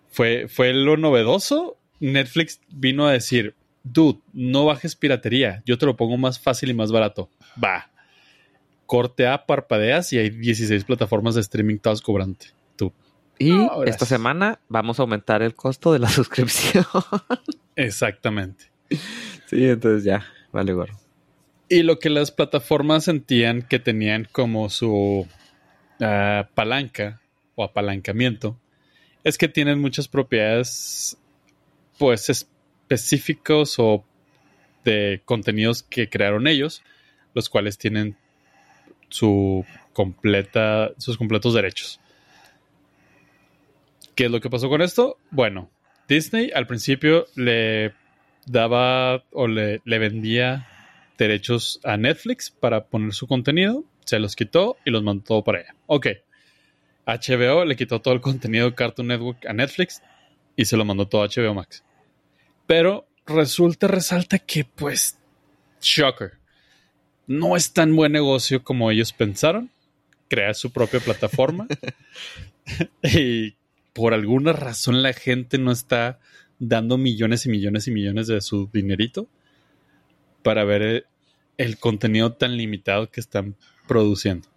[0.09, 1.78] Fue, fue lo novedoso.
[1.99, 5.62] Netflix vino a decir, dude, no bajes piratería.
[5.66, 7.30] Yo te lo pongo más fácil y más barato.
[7.62, 7.90] Va.
[8.86, 12.48] corte A, parpadeas y hay 16 plataformas de streaming todas cobrante.
[12.76, 12.92] Tú.
[13.38, 16.86] Y No, esta semana vamos a aumentar el costo de la suscripción.
[17.76, 18.66] Exactamente.
[19.48, 20.98] sí, entonces ya, vale, gorro.
[21.70, 25.28] Y lo que las plataformas sentían que tenían como su
[26.00, 27.22] ah, palanca
[27.56, 28.60] o apalancamiento
[29.24, 31.18] es que tienen muchas propiedades
[31.98, 32.30] pues
[32.84, 34.04] específicos o
[34.84, 36.84] de contenidos que crearon ellos,
[37.34, 38.18] los cuales tienen
[39.10, 42.00] su completa, sus completos derechos.
[44.16, 45.18] ¿Qué es lo que pasó con esto?
[45.32, 45.70] Bueno,
[46.08, 47.94] Disney al principio le
[48.46, 50.68] daba o le, vendía
[51.18, 55.76] derechos a Netflix para poner su contenido, se los quitó y los mandó para allá.
[55.88, 56.08] Ok.
[57.06, 60.02] HBO le quitó todo el contenido de Cartoon Network a Netflix
[60.56, 61.84] y se lo mandó todo a HBO Max.
[62.68, 65.18] Pero resulta, resalta que, pues,
[65.82, 66.34] shocker.
[67.28, 69.70] No es tan buen negocio como ellos pensaron.
[70.30, 71.68] Crear su propia plataforma.
[73.03, 73.55] y
[73.93, 76.20] por alguna razón la gente no está
[76.59, 79.28] dando millones y millones y millones de su dinerito
[80.43, 81.05] para ver el,
[81.57, 83.55] el contenido tan limitado que están
[83.88, 84.47] produciendo.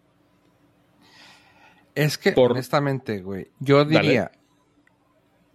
[1.95, 4.31] Es que, Por- honestamente, güey, yo diría,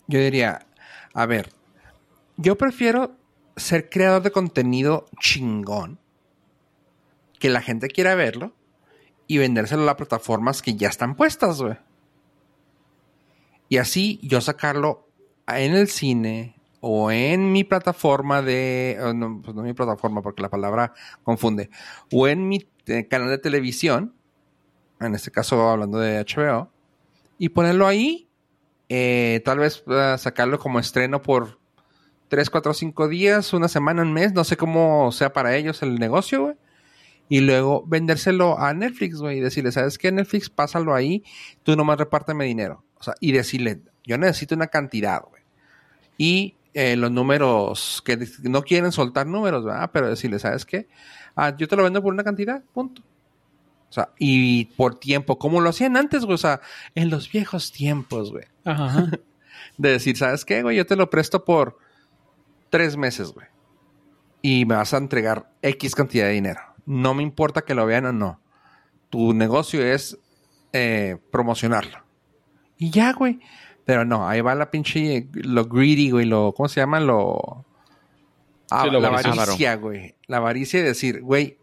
[0.07, 0.65] yo diría,
[1.13, 1.49] a ver,
[2.41, 3.15] yo prefiero
[3.55, 5.99] ser creador de contenido chingón,
[7.39, 8.53] que la gente quiera verlo
[9.27, 11.77] y vendérselo a las plataformas que ya están puestas, güey.
[13.69, 15.07] Y así yo sacarlo
[15.47, 20.49] en el cine o en mi plataforma de, no, pues no mi plataforma porque la
[20.49, 21.69] palabra confunde,
[22.11, 24.15] o en mi eh, canal de televisión,
[24.99, 26.71] en este caso hablando de HBO,
[27.37, 28.27] y ponerlo ahí,
[28.89, 31.60] eh, tal vez eh, sacarlo como estreno por
[32.31, 35.95] 3, 4, 5 días, una semana, un mes, no sé cómo sea para ellos el
[35.95, 36.55] negocio, güey.
[37.27, 40.13] Y luego vendérselo a Netflix, güey, y decirle, ¿sabes qué?
[40.13, 41.25] Netflix, pásalo ahí,
[41.63, 42.85] tú nomás repárteme dinero.
[42.97, 45.43] O sea, y decirle, yo necesito una cantidad, güey.
[46.17, 49.89] Y eh, los números, que no quieren soltar números, ¿verdad?
[49.91, 50.87] Pero decirle, ¿sabes qué?
[51.35, 53.01] Ah, yo te lo vendo por una cantidad, punto.
[53.89, 56.35] O sea, y por tiempo, como lo hacían antes, güey.
[56.35, 56.61] O sea,
[56.95, 58.45] en los viejos tiempos, güey.
[58.63, 59.09] Ajá.
[59.77, 60.77] De decir, ¿sabes qué, güey?
[60.77, 61.90] Yo te lo presto por
[62.71, 63.45] tres meses, güey.
[64.41, 66.61] Y me vas a entregar X cantidad de dinero.
[66.87, 68.41] No me importa que lo vean o no.
[69.11, 70.17] Tu negocio es
[70.73, 71.99] eh, promocionarlo.
[72.77, 73.39] Y ya, güey.
[73.85, 76.99] Pero no, ahí va la pinche, lo greedy, güey, lo, ¿cómo se llama?
[76.99, 77.65] Lo...
[78.69, 80.15] Ah, Sí, lo la avaricia, güey.
[80.27, 81.57] La avaricia de decir, güey,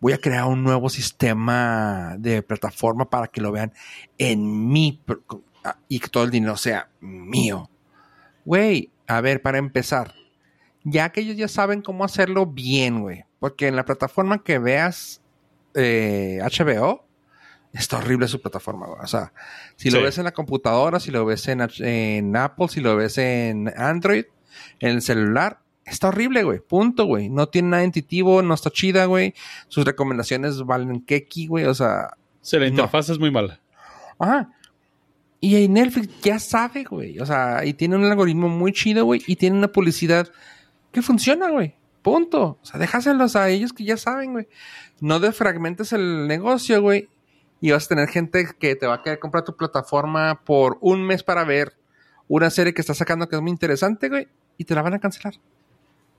[0.00, 3.72] voy a crear un nuevo sistema de plataforma para que lo vean
[4.18, 4.72] en
[5.64, 7.68] ah, y que todo el dinero sea mío.
[8.44, 10.14] Güey, a ver, para empezar,
[10.84, 15.20] ya que ellos ya saben cómo hacerlo bien, güey, porque en la plataforma que veas
[15.74, 17.04] eh, HBO,
[17.72, 18.98] está horrible su plataforma, güey.
[19.02, 19.32] O sea,
[19.76, 20.04] si lo Sí.
[20.04, 24.24] ves en la computadora, si lo ves en, en Apple, si lo ves en Android,
[24.80, 26.60] en el celular, está horrible, güey.
[26.60, 27.30] Punto, güey.
[27.30, 29.32] No tiene nada intuitivo, no está chida, güey.
[29.68, 31.64] Sus recomendaciones valen keki, güey.
[31.64, 32.10] O sea,
[32.42, 32.68] Sí, la No.
[32.70, 33.60] interfaz es muy mala.
[34.18, 34.50] Ajá.
[35.40, 37.18] Y ahí Netflix ya sabe, güey.
[37.20, 39.22] O sea, y tiene un algoritmo muy chido, güey.
[39.26, 40.28] Y tiene una publicidad
[40.92, 41.74] que funciona, güey.
[42.02, 42.58] Punto.
[42.62, 44.48] O sea, déjaselos a ellos que ya saben, güey.
[45.00, 47.08] No defragmentes el negocio, güey.
[47.60, 51.04] Y vas a tener gente que te va a querer comprar tu plataforma por un
[51.04, 51.76] mes para ver
[52.28, 54.28] una serie que está sacando que es muy interesante, güey.
[54.58, 55.34] Y te la van a cancelar.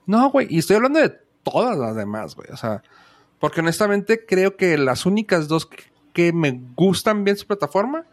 [0.06, 0.46] No, güey.
[0.50, 1.10] Y estoy hablando de
[1.42, 2.48] todas las demás, güey.
[2.50, 2.82] O sea,
[3.38, 8.06] porque honestamente creo que las únicas dos que, que me gustan bien su plataforma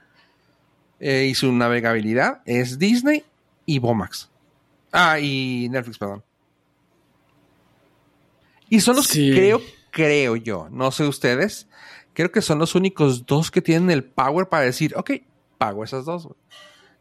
[0.99, 3.24] eh, y su navegabilidad es Disney
[3.66, 4.30] y Bomax.
[4.91, 6.24] Ah, y Netflix, perdón.
[8.72, 9.30] Y son los Sí.
[9.30, 9.61] que creo,
[9.91, 11.67] creo yo, no sé ustedes,
[12.13, 15.11] creo que son los únicos dos que tienen el power para decir, ok,
[15.59, 16.24] pago esas dos.
[16.26, 16.36] güey.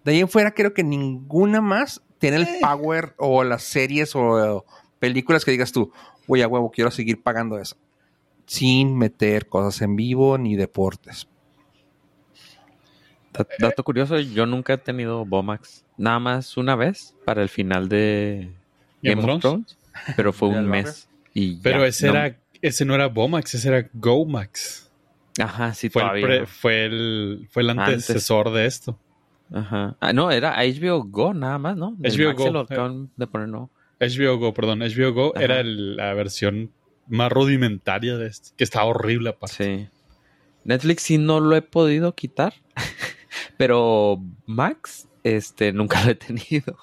[0.05, 4.65] De ahí en fuera creo que ninguna más tiene el power o las series o,
[4.99, 5.93] películas que digas tú,
[6.27, 7.77] güey, a huevo, quiero seguir pagando eso.
[8.47, 11.29] Sin meter cosas en vivo ni deportes.
[13.33, 15.85] Dat- Dato curioso, yo nunca he tenido Bomax.
[15.97, 18.51] Nada más una vez para el final de
[19.03, 19.79] Game of Thrones.
[20.17, 21.09] pero fue un mes.
[21.41, 24.91] Y ya, Pero ese no- era, ese no era Bomax, ese era Gomax.
[25.41, 26.27] Ajá, sí, Fue el, todavía.
[26.27, 27.87] pre- fue el, fue el Antes.
[27.89, 28.99] antecesor de esto.
[29.53, 29.97] Ajá.
[30.01, 31.97] Ah, no, era HBO Go nada más, ¿no?
[31.99, 32.67] HBO Go, lo eh.
[32.69, 33.71] acaban de poner, no.
[34.01, 34.81] HBO Go, perdón.
[34.81, 35.45] HBO Go Ajá.
[35.45, 36.71] era el- la versión
[37.09, 39.55] más rudimentaria de este, que estaba horrible aparte.
[39.79, 39.89] Sí.
[40.65, 42.55] Netflix sí no lo he podido quitar.
[43.57, 46.77] pero Max, este, nunca lo he tenido.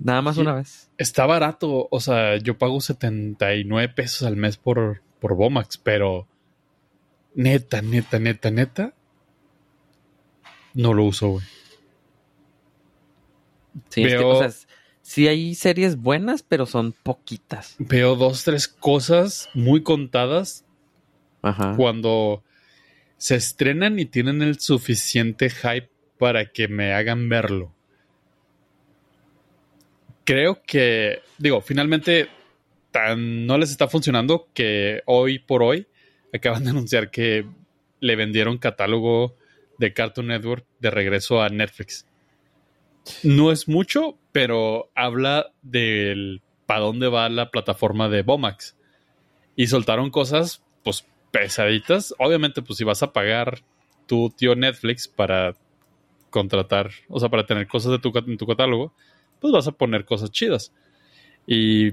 [0.00, 0.42] Nada más Sí.
[0.42, 0.90] una vez.
[0.96, 6.28] Está barato, o sea, yo pago 79 pesos al mes por, por Bomax, pero
[7.34, 8.94] neta, neta, neta, neta,
[10.74, 11.44] no lo uso, güey.
[13.90, 14.50] Sí, es que, Veo- o sea,
[15.02, 17.76] sí hay series buenas, pero son poquitas.
[17.78, 20.64] Veo dos, tres cosas muy contadas
[21.42, 21.74] Ajá.
[21.76, 22.42] cuando
[23.16, 27.72] se estrenan y tienen el suficiente hype para que me hagan verlo.
[30.28, 32.28] Creo que, digo, finalmente
[32.90, 35.86] tan no les está funcionando que hoy por hoy
[36.34, 37.46] acaban de anunciar que
[38.00, 39.38] le vendieron catálogo
[39.78, 42.06] de Cartoon Network de regreso a Netflix.
[43.22, 48.76] No es mucho, pero habla del para dónde va la plataforma de Bomax.
[49.56, 52.14] Y soltaron cosas, pues, pesaditas.
[52.18, 53.62] Obviamente, pues, si vas a pagar
[54.04, 55.56] tu tío Netflix para
[56.28, 58.92] contratar, o sea, para tener cosas de tu, en tu catálogo,
[59.40, 60.72] pues vas a poner cosas chidas.
[61.46, 61.92] Y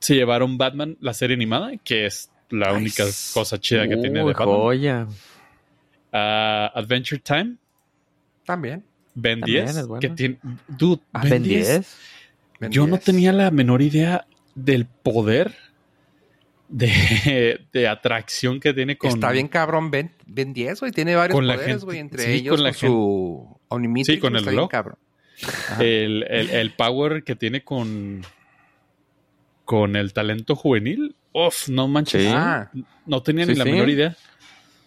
[0.00, 3.04] se llevaron Batman, la serie animada, que es la única
[3.34, 4.46] cosa chida que tiene de Batman.
[4.48, 5.06] joya.
[6.12, 7.56] Ah, Adventure Time,
[8.44, 8.84] También.
[9.14, 10.00] Ben También 10, es buena.
[10.00, 10.38] que tiene...
[10.68, 11.96] Dude, Ah, Ben Ben 10, 10.
[12.60, 13.04] Ben yo no 10.
[13.04, 15.54] tenía la menor idea del poder
[16.68, 19.10] de, de atracción que tiene con...
[19.10, 20.92] Está bien cabrón Ben, ben 10, güey.
[20.92, 21.98] Tiene varios Con poderes, güey.
[21.98, 24.06] Entre sí, ellos con con, la su Omnimatrix.
[24.16, 24.70] Sí, con el está bien reloj.
[24.70, 24.98] cabrón.
[25.80, 28.22] El, el- el power que tiene con
[29.64, 31.16] con el talento juvenil.
[31.32, 32.22] Uf, no manches.
[32.22, 32.28] Sí.
[32.32, 32.70] Ah,
[33.04, 33.70] No tenía Sí, ni la sí.
[33.72, 34.16] menor idea.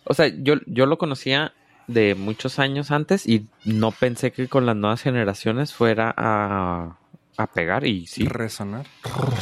[0.05, 1.53] O sea, yo, yo lo conocía
[1.87, 6.97] de muchos años antes y no pensé que con las nuevas generaciones fuera a,
[7.37, 8.25] a pegar y sí.
[8.25, 8.85] resonar.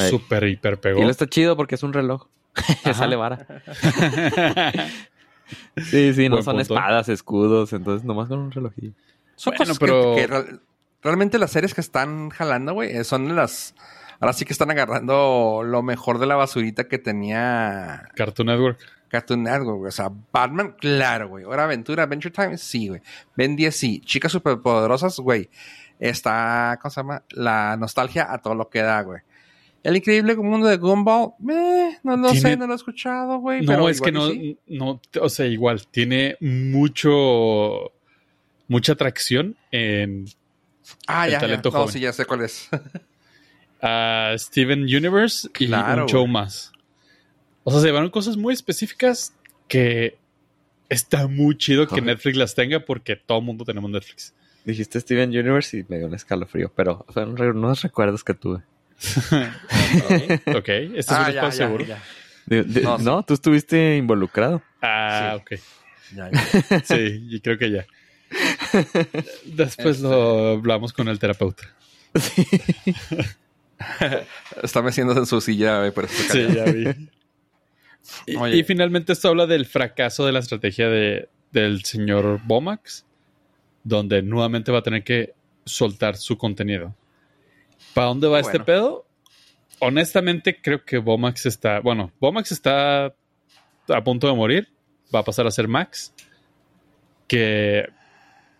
[0.09, 0.99] Súper hiper pegó.
[0.99, 2.27] Y lo está chido porque es un reloj.
[2.83, 3.45] Que sale vara.
[5.77, 6.73] Sí, sí, no Buen son punto.
[6.73, 8.91] espadas, escudos, entonces nomás con un relojillo.
[9.37, 10.59] Son Bueno, cosas pero- que,
[11.07, 13.73] realmente las series que están jalando, güey, eh, son las...
[14.19, 18.79] Ahora sí que están agarrando lo mejor de la basurita que tenía Cartoon Network.
[19.09, 19.89] Cartoon Network, güey.
[19.89, 21.45] O sea, Batman, claro, güey.
[21.45, 23.01] Hora Aventura, Adventure Time, sí, güey.
[23.35, 24.01] Ben 10, sí.
[24.01, 25.49] Chicas superpoderosas, güey.
[25.99, 27.23] Está, ¿cómo se llama?
[27.29, 29.21] La nostalgia a todo lo que da, güey.
[29.83, 33.61] El increíble mundo de Gumball, meh, no lo Tiene- sé, no lo he escuchado, güey.
[33.61, 34.57] No, pero es que no, sí.
[34.67, 37.91] no, o sea, igual, tiene mucho,
[38.67, 40.25] mucha atracción en
[41.07, 41.41] Ah, el ya, ya.
[41.41, 41.93] talento No, joven.
[41.93, 42.69] sí, ya sé cuál es.
[43.81, 46.71] a Steven Universe y Claro, un show más.
[47.63, 49.33] O sea, se llevaron cosas muy específicas
[49.67, 50.17] que
[50.89, 52.01] está muy chido que.
[52.01, 54.33] Netflix las tenga porque todo el mundo tenemos Netflix.
[54.65, 58.61] Dijiste Steven Universe y me dio un escalofrío, pero re- unos recuerdos que tuve.
[60.55, 61.85] ok, ¿estás Ah, un ya, ya, seguro?
[61.85, 62.01] ya.
[62.45, 63.25] De- de- No, no, sí.
[63.27, 64.61] tú estuviste involucrado.
[64.81, 65.41] Ah, Sí.
[65.55, 65.61] ok.
[66.15, 66.81] Ya, ya.
[66.85, 67.85] Sí, y creo que ya.
[69.45, 70.07] Después Este.
[70.07, 71.63] lo hablamos con el terapeuta.
[74.63, 76.85] Está meciéndose en su silla, eso está Sí, ya vi.
[78.25, 83.05] Y, finalmente esto habla del fracaso de la estrategia de, del señor Bomax,
[83.83, 85.33] donde nuevamente va a tener que
[85.65, 86.95] soltar su contenido.
[87.93, 89.07] ¿Para dónde va este pedo?
[89.79, 91.81] Honestamente, creo que Bomax está.
[91.81, 93.13] Bueno, Bomax está
[93.87, 94.69] a punto de morir.
[95.13, 96.13] Va a pasar a ser Max.
[97.27, 97.87] Que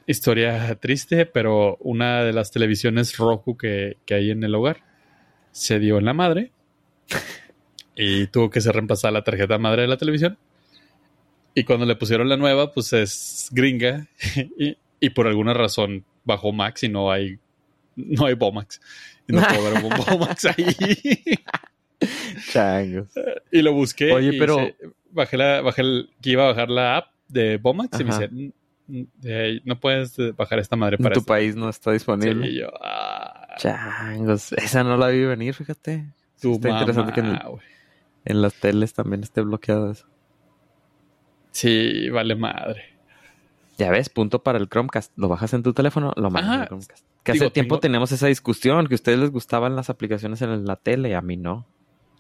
[0.07, 4.77] historia triste, pero una de las televisiones Roku que, que hay en el hogar
[5.51, 6.51] se dio en la madre
[7.95, 10.37] y tuvo que ser reemplazada la tarjeta madre de la televisión.
[11.53, 14.07] Y cuando le pusieron la nueva, pues es gringa
[14.57, 17.37] y, y por alguna razón bajó Max y no hay
[17.95, 18.79] no hay Bomax.
[19.27, 19.89] Y no puedo ver un
[20.19, 20.75] Bomax ahí.
[22.51, 23.07] Changos.
[23.51, 24.11] y lo busqué.
[24.13, 24.75] Oye, y pero- se-
[25.11, 28.19] bajé la, bajé el, que iba a bajar la app de Bomax y me Ajá.
[28.19, 28.51] dice, "Mm, mm,
[29.23, 31.27] eh, no puedes bajar esta madre En para tu esto".
[31.27, 32.53] país no está disponible.
[32.53, 34.53] yo, ah, Changos.
[34.53, 36.05] Esa no la vi venir, fíjate.
[36.41, 37.39] tu está interesante que en,
[38.25, 40.05] en las teles también esté bloqueado eso.
[41.51, 42.83] Sí, vale madre.
[43.77, 45.11] Ya ves, punto para el Chromecast.
[45.17, 46.61] Lo bajas en tu teléfono, lo mandas Ajá.
[46.63, 47.05] al Chromecast.
[47.23, 50.41] Que Digo, hace tiempo tengo- teníamos esa discusión, que a ustedes les gustaban las aplicaciones
[50.41, 51.67] en la tele y a mí no.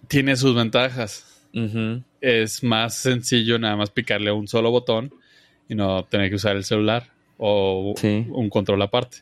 [0.07, 1.33] Tiene sus ventajas.
[2.21, 5.11] Es más sencillo nada más picarle un solo botón
[5.69, 8.25] y no tener que usar el celular o Sí.
[8.29, 9.17] un control aparte.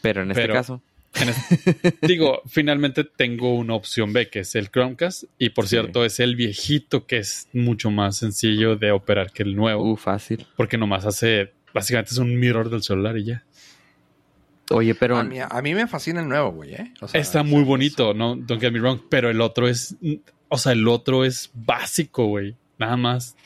[0.00, 0.82] Pero en este Pero- caso,
[1.14, 1.28] En
[2.08, 5.70] digo, finalmente tengo una opción B que es el Chromecast y por Sí.
[5.76, 9.96] cierto es el viejito que es mucho más sencillo de operar que el nuevo uh,
[9.96, 10.46] fácil.
[10.56, 13.44] porque nomás hace, básicamente es un mirror del celular y ya.
[14.70, 16.94] Oye, pero A mí, a mí me fascina el nuevo, güey, ¿eh?
[17.02, 19.96] O sea, Está muy bonito, no don't get me wrong, pero el otro es,
[20.48, 23.36] o sea, el otro es básico, güey, nada más.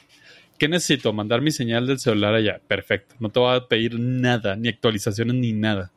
[0.58, 1.12] ¿Qué necesito?
[1.12, 2.60] Mandar mi señal del celular allá.
[2.66, 3.14] Perfecto.
[3.20, 5.90] No te va a pedir nada, ni actualizaciones, ni nada.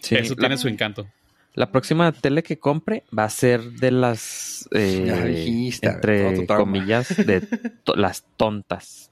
[0.00, 1.08] Sí, Eso la- tiene su encanto.
[1.54, 6.46] La próxima tele que compre va a ser de las, eh, Ya dijiste, todo entre
[6.46, 7.42] comillas, de
[7.84, 9.10] to- las tontas.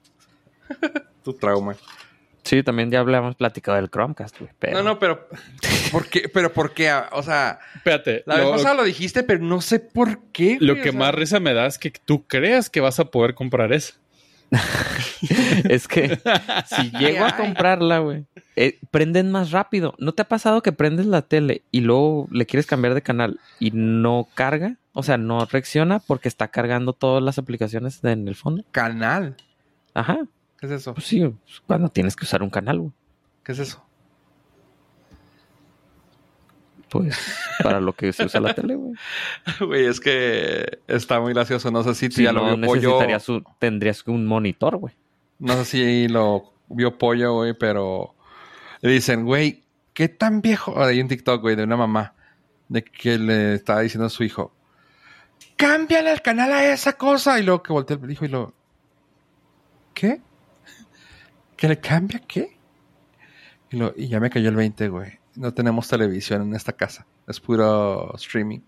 [1.22, 1.76] Tu trauma.
[2.42, 4.50] Sí, también ya habíamos platicado del Chromecast, güey.
[4.58, 5.28] pero- No, no, pero.
[5.92, 6.28] ¿Por qué?
[6.32, 6.92] Pero ¿por qué?
[7.12, 8.22] O sea, Espérate.
[8.26, 10.56] la vez lo, pasada lo dijiste, pero no sé por qué.
[10.60, 10.98] lo que o sea.
[10.98, 13.94] más risa me da es que tú creas que vas a poder comprar eso.
[15.68, 16.18] Es que
[16.66, 18.24] si llego a comprarla, güey,
[18.56, 19.94] eh, prenden más rápido.
[19.98, 23.38] ¿No te ha pasado que prendes la tele y luego le quieres cambiar de canal
[23.58, 24.76] y no carga?
[24.92, 28.64] O sea, no reacciona porque está cargando todas las aplicaciones en el fondo.
[28.72, 29.36] Canal.
[29.94, 30.18] Ajá.
[30.60, 30.94] ¿Qué es eso?
[30.94, 32.92] Pues sí, pues, cuando tienes que usar un canal, güey.
[33.42, 33.84] ¿Qué es eso?
[36.90, 37.16] Pues
[37.62, 38.94] para lo que se usa la tele, güey.
[39.60, 41.70] Güey, es que está muy gracioso.
[41.70, 42.98] No sé si tú Si ya lo vio pollo.
[43.28, 44.94] un- tendrías un monitor, güey.
[45.38, 48.14] No sé si lo vio pollo, güey, pero
[48.80, 49.62] le dicen, güey,
[49.94, 50.82] ¿qué tan viejo?
[50.82, 52.14] Hay un TikTok, güey, de una mamá
[52.68, 54.52] de que le estaba diciendo a su hijo,
[55.56, 57.38] cámbiale el canal a esa cosa.
[57.38, 58.52] Y luego que voltea el hijo y lo,
[59.94, 60.20] ¿qué?
[61.60, 62.56] ¿Que le cambia qué?
[63.70, 65.12] Y, lo, y ya me cayó el 20, güey.
[65.36, 67.06] No tenemos televisión en esta casa.
[67.28, 68.60] Es puro streaming.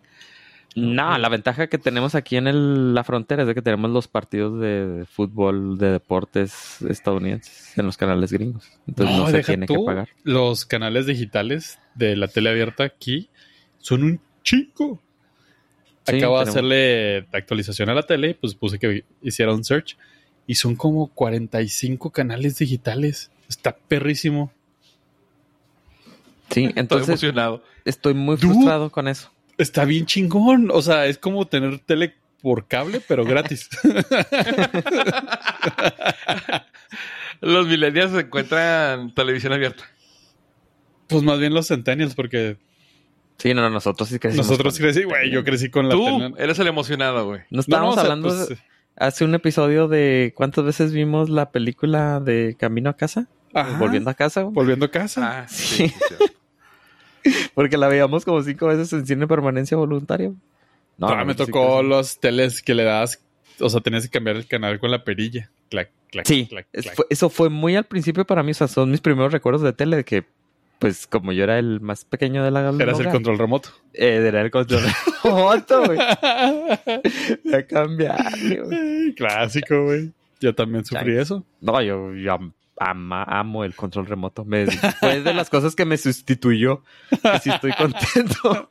[0.76, 4.08] No, la ventaja que tenemos aquí en el- la frontera es de que tenemos los
[4.08, 8.70] partidos de fútbol, de deportes estadounidenses en los canales gringos.
[8.86, 10.08] Entonces no, se deja tiene que pagar.
[10.22, 13.30] Los canales digitales de la tele abierta aquí
[13.78, 15.00] son un chico.
[16.06, 19.96] Sí, Acabo de hacerle actualización a la tele, pues puse que hiciera un search
[20.46, 23.30] y son como 45 canales digitales.
[23.48, 24.52] Está perrísimo.
[26.50, 27.62] Sí, Estoy entonces emocionado.
[27.84, 28.52] estoy muy Dude.
[28.54, 29.30] frustrado con eso.
[29.58, 30.70] Está bien chingón.
[30.72, 33.68] O sea, es como tener tele por cable, pero gratis.
[37.40, 39.84] Los millennials encuentran televisión abierta.
[41.08, 42.56] pues más bien los centennials, porque
[43.38, 44.46] Sí, no, no, nosotros sí crecimos.
[44.46, 46.32] nosotros crecí, güey, yo crecí con la Tú tele.
[46.38, 47.40] eres el emocionado, güey.
[47.50, 48.58] No No, estábamos no, o sea, hablando pues, de-
[48.96, 54.10] hace un episodio de cuántas veces vimos la película de Camino a casa, ajá, volviendo
[54.10, 54.54] a casa, güey?
[54.54, 55.40] volviendo a casa.
[55.42, 55.92] Ah, Sí.
[57.54, 60.32] porque la veíamos como cinco veces en cine permanencia voluntaria.
[60.98, 63.22] No, Ah, no, me tocó los teles que le das,
[63.60, 65.50] o sea, tenías que cambiar el canal con la perilla.
[65.70, 66.66] Clac, clac, Sí, clac,
[67.08, 68.50] eso fue muy al principio para mí.
[68.50, 70.24] O sea, son mis primeros recuerdos de tele de que,
[70.82, 73.70] pues, como yo era el más pequeño de la Eras el control remoto.
[73.94, 74.82] eh, era el control
[75.24, 75.98] remoto, güey.
[77.44, 79.14] Voy a cambiarle, güey.
[79.14, 80.12] Clásico, güey.
[80.40, 81.44] Yo también sufrí eso.
[81.60, 84.44] No, yo, yo am- ama- amo el control remoto.
[84.44, 86.82] Me, fue de las cosas que me sustituyó.
[87.12, 88.70] Y sí estoy contento.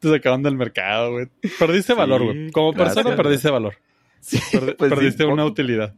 [0.00, 1.26] Te sacaban del mercado, güey.
[1.58, 2.50] Perdiste Sí, valor, güey.
[2.50, 3.74] Como persona perdiste valor.
[4.20, 5.94] Sí, Perdi- pues perdiste un una utilidad.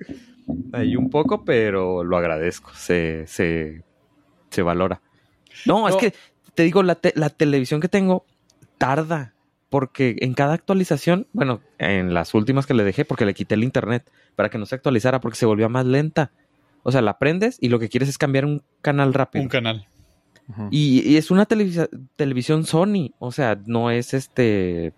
[0.72, 2.70] Ahí un poco, pero lo agradezco.
[2.74, 3.82] Se, se,
[4.50, 5.00] se valora.
[5.66, 6.14] No, es que
[6.54, 8.24] te digo, la, te- la televisión que tengo
[8.78, 9.34] tarda.
[9.70, 13.64] Porque en cada actualización, bueno, en las últimas que le dejé, porque le quité el
[13.64, 14.04] internet
[14.36, 16.30] para que no se actualizara, porque se volvía más lenta.
[16.82, 19.42] O sea, la prendes y lo que quieres es cambiar un canal rápido.
[19.44, 19.86] Un canal.
[20.70, 24.92] Y, y es una televisión Sony, o sea, no es este,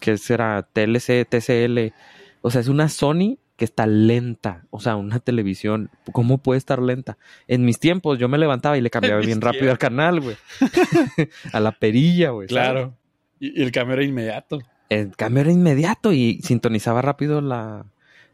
[0.00, 0.66] ¿qué será?
[0.72, 1.92] TLC, TCL,
[2.40, 6.80] o sea, es una Sony que está lenta, o sea, una televisión, ¿cómo puede estar
[6.80, 7.18] lenta?
[7.46, 10.34] En mis tiempos yo me levantaba y le cambiaba bien rápido al canal, güey.
[11.52, 12.48] a la perilla, güey.
[12.48, 12.96] Claro.
[13.38, 14.62] Y, y el cambio era inmediato.
[14.88, 17.84] El cambio era inmediato y sintonizaba rápido la,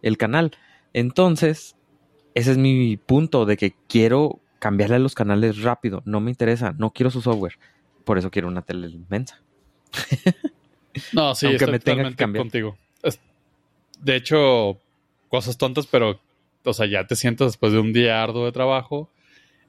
[0.01, 0.53] el canal.
[0.93, 1.75] Entonces,
[2.37, 6.03] ese es mi punto de que quiero cambiarle a los canales rápido.
[6.05, 7.59] No me interesa, no quiero su software.
[8.05, 9.43] Por eso quiero una tele inmensa.
[11.13, 12.45] No, sí, Aunque estoy me tenga que cambiar.
[12.45, 12.79] contigo.
[14.01, 14.79] De hecho,
[15.29, 16.21] cosas tontas, pero,
[16.65, 19.11] o sea, ya te sientas después de un día arduo de trabajo,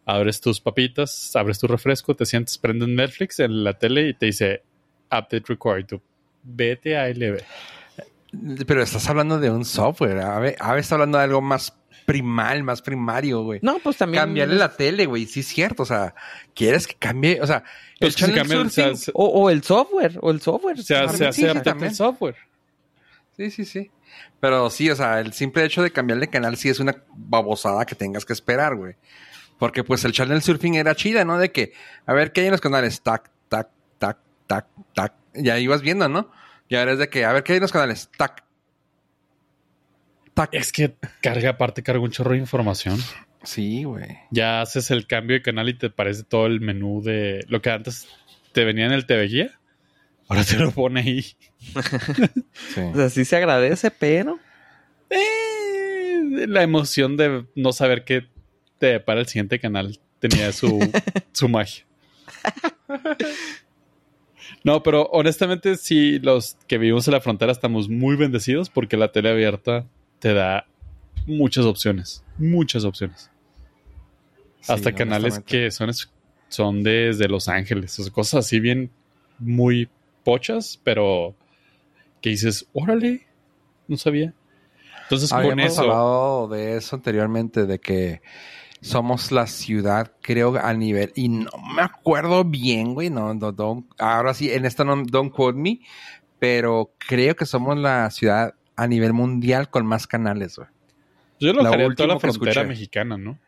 [0.05, 4.27] abres tus papitas, abres tu refresco, te sientes, prendes Netflix en la tele y te
[4.27, 4.63] dice
[5.07, 5.85] Update Required.
[5.85, 6.01] Tú,
[6.43, 7.39] vete a LB.
[8.67, 10.19] Pero estás hablando de un software.
[10.19, 11.73] Ave, Ave está hablando de algo más
[12.05, 13.59] primal, más primario, güey.
[13.63, 14.23] No, pues también.
[14.23, 15.25] Cambiarle la tele, güey.
[15.25, 15.83] Sí, es cierto.
[15.83, 16.13] O sea,
[16.53, 17.39] ¿quieres que cambie?
[17.41, 17.63] O sea,
[17.99, 20.77] Pues que se channel cambia, o surfing- se, O, o el software, o el software.
[20.81, 22.35] se hace, se hace sí, update el software.
[23.37, 23.91] Sí, sí, sí.
[24.39, 27.93] Pero sí, o sea, el simple hecho de cambiarle canal sí es una babosada que
[27.93, 28.95] tengas que esperar, güey.
[29.59, 31.37] Porque pues el channel surfing era chida, ¿no?
[31.37, 31.73] De que,
[32.05, 33.01] a ver, ¿qué hay en los canales?
[33.01, 33.69] Tac, tac,
[33.99, 34.17] tac,
[34.47, 35.13] tac, tac.
[35.35, 36.31] Ya ibas viendo, ¿no?
[36.67, 38.09] Ya eres de que, a ver, ¿qué hay en los canales?
[38.17, 38.43] Tac.
[40.33, 40.49] Tac.
[40.53, 42.97] Es que carga, aparte, carga un chorro de información.
[43.43, 44.17] Sí, güey.
[44.31, 47.69] Ya haces el cambio de canal y te parece todo el menú de lo que
[47.69, 48.07] antes
[48.51, 49.56] te venía en el TV Guía.
[50.27, 51.21] Ahora te lo pone ahí.
[52.73, 52.81] Sí.
[52.81, 54.39] O sea, sí se agradece, pero.
[55.09, 58.27] Eh, la emoción de no saber qué
[58.77, 60.79] te depara el siguiente canal tenía su,
[61.31, 61.85] su magia.
[64.63, 69.11] No, pero honestamente sí, los que vivimos en la frontera estamos muy bendecidos porque la
[69.11, 69.87] tele abierta
[70.19, 70.65] te da
[71.25, 73.29] muchas opciones, muchas opciones.
[74.61, 75.91] Sí, Hasta canales que son,
[76.49, 78.89] son desde Los Ángeles, cosas así bien
[79.39, 79.89] muy
[80.27, 81.35] pochas, pero
[82.21, 83.25] que dices, órale,
[83.87, 84.33] no sabía.
[85.03, 88.21] Entonces con Habíamos eso, hablado de eso anteriormente, de que
[88.81, 93.87] somos la ciudad, creo, a nivel, y no me acuerdo bien, güey, no, no, don't-
[93.99, 95.79] ahora sí, en esta no, don't quote me,
[96.39, 100.67] pero creo que somos la ciudad a nivel mundial con más canales, güey.
[101.39, 102.67] yo lo la dejaría toda la frontera escuché.
[102.67, 103.39] mexicana, ¿no?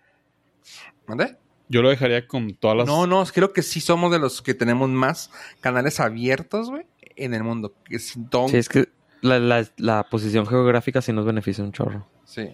[1.07, 1.36] ¿Mande?
[1.70, 2.88] Yo lo dejaría con todas las...
[2.88, 7.34] No, no, creo que sí somos de los que tenemos más canales abiertos, güey, en
[7.36, 7.74] el mundo.
[7.89, 8.89] Es don't- Sí, es que
[9.22, 12.07] la, la- la posición geográfica sí nos beneficia un chorro.
[12.26, 12.49] sí.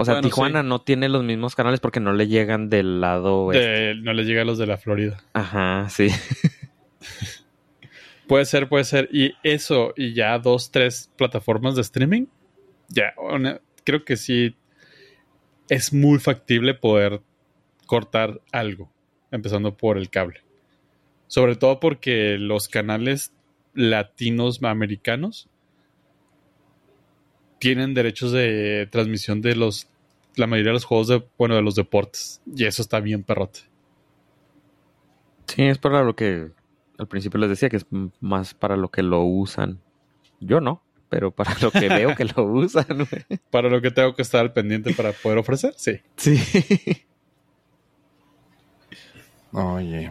[0.00, 3.50] O sea, Bueno, Tijuana no tiene los mismos canales porque no le llegan del lado
[3.50, 5.18] de- no le llega a los de la Florida.
[5.32, 6.06] Ajá, sí.
[8.28, 9.08] Puede ser, puede ser.
[9.12, 12.26] Y eso, y ya dos, tres plataformas de streaming,
[12.88, 13.14] ya,
[13.84, 14.54] creo que sí
[15.68, 17.20] es muy factible poder
[17.88, 18.92] cortar algo,
[19.32, 20.42] empezando por el cable.
[21.26, 23.32] Sobre todo porque los canales
[23.74, 25.48] latinos americanos
[27.58, 29.88] tienen derechos de transmisión de los
[30.36, 33.60] la mayoría de los juegos de bueno de los deportes y eso está bien perrote.
[35.46, 36.50] Sí, es para lo que
[36.98, 37.86] al principio les decía que es
[38.20, 39.80] más para lo que lo usan.
[40.40, 43.08] Yo no, pero para lo que veo que lo usan.
[43.50, 46.00] Para lo que tengo que estar al pendiente para poder ofrecer, sí.
[46.16, 46.36] Sí.
[49.52, 50.10] Oye.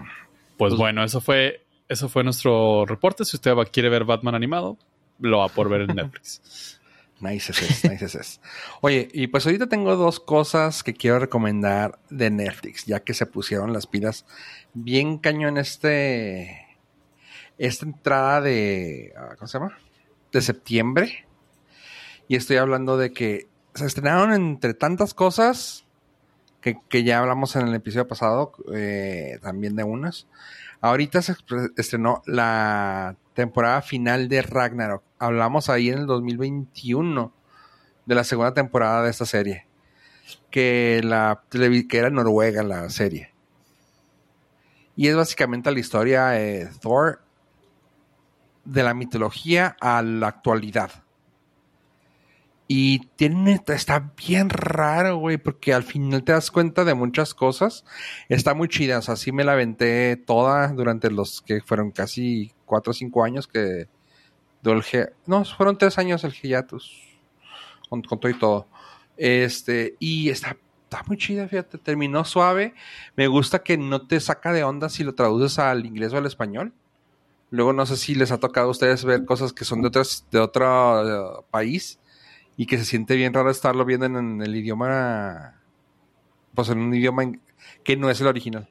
[0.58, 3.26] Pues bueno, eso fue, eso fue nuestro reporte.
[3.26, 4.78] Si usted va- quiere ver Batman animado,
[5.20, 6.74] lo va por ver en Netflix.
[7.20, 8.42] Nice es, nice es, es.
[8.80, 13.26] Oye, y pues ahorita tengo dos cosas que quiero recomendar de Netflix, ya que se
[13.26, 14.28] pusieron las pilas
[14.76, 16.68] bien cañón este
[17.58, 19.76] esta entrada de ah, ¿cómo se llama?
[20.32, 21.26] de septiembre.
[22.28, 25.87] Y estoy hablando de que se estrenaron entre tantas cosas
[26.62, 30.28] que, ya hablamos en el episodio pasado, eh, también de unas.
[30.82, 31.36] Ahorita se
[31.76, 35.04] estrenó la temporada final de Ragnarok.
[35.20, 37.34] Hablamos ahí en el 2021
[38.06, 39.66] de la segunda temporada de esta serie.
[40.52, 43.34] Que, la, que era Noruega la serie.
[44.96, 47.22] Y es básicamente la historia de Thor
[48.66, 50.92] de la mitología a la actualidad.
[52.70, 57.86] Y tiene, está bien raro, güey, porque al final te das cuenta de muchas cosas.
[58.28, 62.52] Está muy chida, o sea, sí me la aventé toda durante los que fueron casi
[62.66, 63.88] cuatro o cinco años que
[64.62, 66.92] del G- no, fueron tres años el hiatus,
[67.90, 68.68] con, con todo y todo.
[69.16, 72.74] Este, y está, está muy chida, fíjate, terminó suave.
[73.16, 76.26] Me gusta que no te saca de onda si lo traduces al inglés o al
[76.26, 76.74] español.
[77.50, 80.26] Luego no sé si les ha tocado a ustedes ver cosas que son de otras,
[80.32, 81.98] de otro eh, país
[82.58, 85.62] y que se siente bien raro estarlo viendo en, en el idioma,
[86.56, 87.42] pues en un idioma en-
[87.84, 88.68] que no es el original.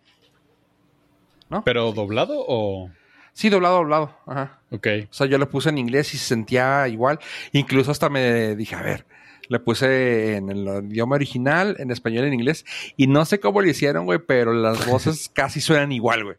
[1.65, 2.91] ¿Pero doblado o...?
[3.33, 4.17] Sí, doblado, doblado.
[4.27, 4.61] Ajá.
[4.71, 4.87] Ok.
[5.11, 7.19] O sea, yo le puse en inglés y se sentía igual.
[7.53, 9.07] Incluso hasta me dije, a ver,
[9.49, 12.65] le puse en el idioma original, en español, en inglés.
[12.97, 16.37] Y no sé cómo lo hicieron, güey, pero las voces casi suenan igual, güey.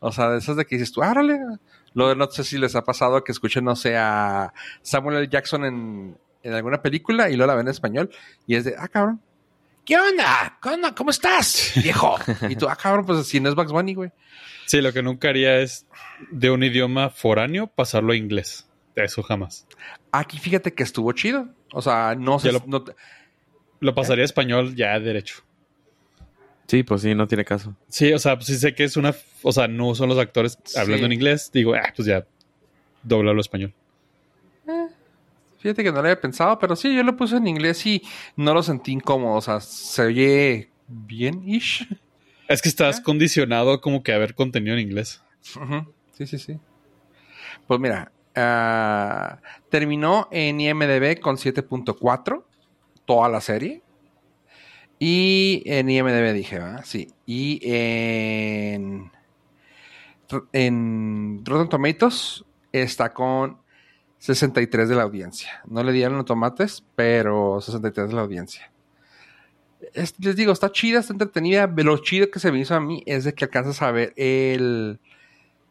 [0.00, 1.38] O sea, de esas de que dices tú, árale.
[1.94, 4.52] Lo de no sé si les ha pasado que escuchen, no sé, a
[4.82, 5.28] Samuel L.
[5.28, 8.10] Jackson en, en alguna película y luego la ven en español.
[8.46, 9.20] Y es de, ah, cabrón.
[9.84, 10.58] ¿Qué onda?
[10.62, 10.94] ¿Qué onda?
[10.94, 12.16] ¿Cómo estás, viejo?
[12.48, 14.10] y tú, ah, cabrón, pues si no es Bugs Bunny, güey.
[14.66, 15.86] Sí, lo que nunca haría es
[16.30, 18.68] de un idioma foráneo pasarlo a inglés.
[18.94, 19.66] Eso jamás.
[20.12, 21.48] Aquí fíjate que estuvo chido.
[21.72, 22.52] O sea, no sé.
[22.52, 22.94] Lo- no te-
[23.80, 25.42] Lo pasaría a español ya derecho.
[26.66, 27.74] Sí, pues sí, no tiene caso.
[27.88, 29.14] Sí, o sea, pues sí sé que es una...
[29.42, 31.04] O sea, no son los actores hablando Sí.
[31.06, 31.50] en inglés.
[31.50, 32.26] Digo, ah, pues ya,
[33.02, 33.72] doblalo a español.
[35.58, 38.02] Fíjate que no lo había pensado, pero sí, yo lo puse en inglés y
[38.36, 39.34] no lo sentí incómodo.
[39.34, 41.88] O sea, se oye bien-ish.
[42.48, 45.22] Es que estás condicionado como que a ver contenido en inglés.
[46.12, 46.58] Sí, sí, sí.
[47.66, 52.44] Pues mira, ah, terminó en IMDB con 7.4
[53.04, 53.82] toda la serie.
[54.98, 56.82] Y en IMDB dije, ¿verdad?
[56.84, 57.08] Sí.
[57.26, 59.10] Y en,
[60.52, 63.58] en Rotten Tomatoes está con
[64.18, 65.62] 63 de la audiencia.
[65.66, 68.70] No le dieron los tomates, pero 63 de la audiencia.
[69.94, 71.66] Es- les digo, está chida, está entretenida.
[71.76, 74.98] Lo chido que se me hizo a mí es de que alcanzas a ver el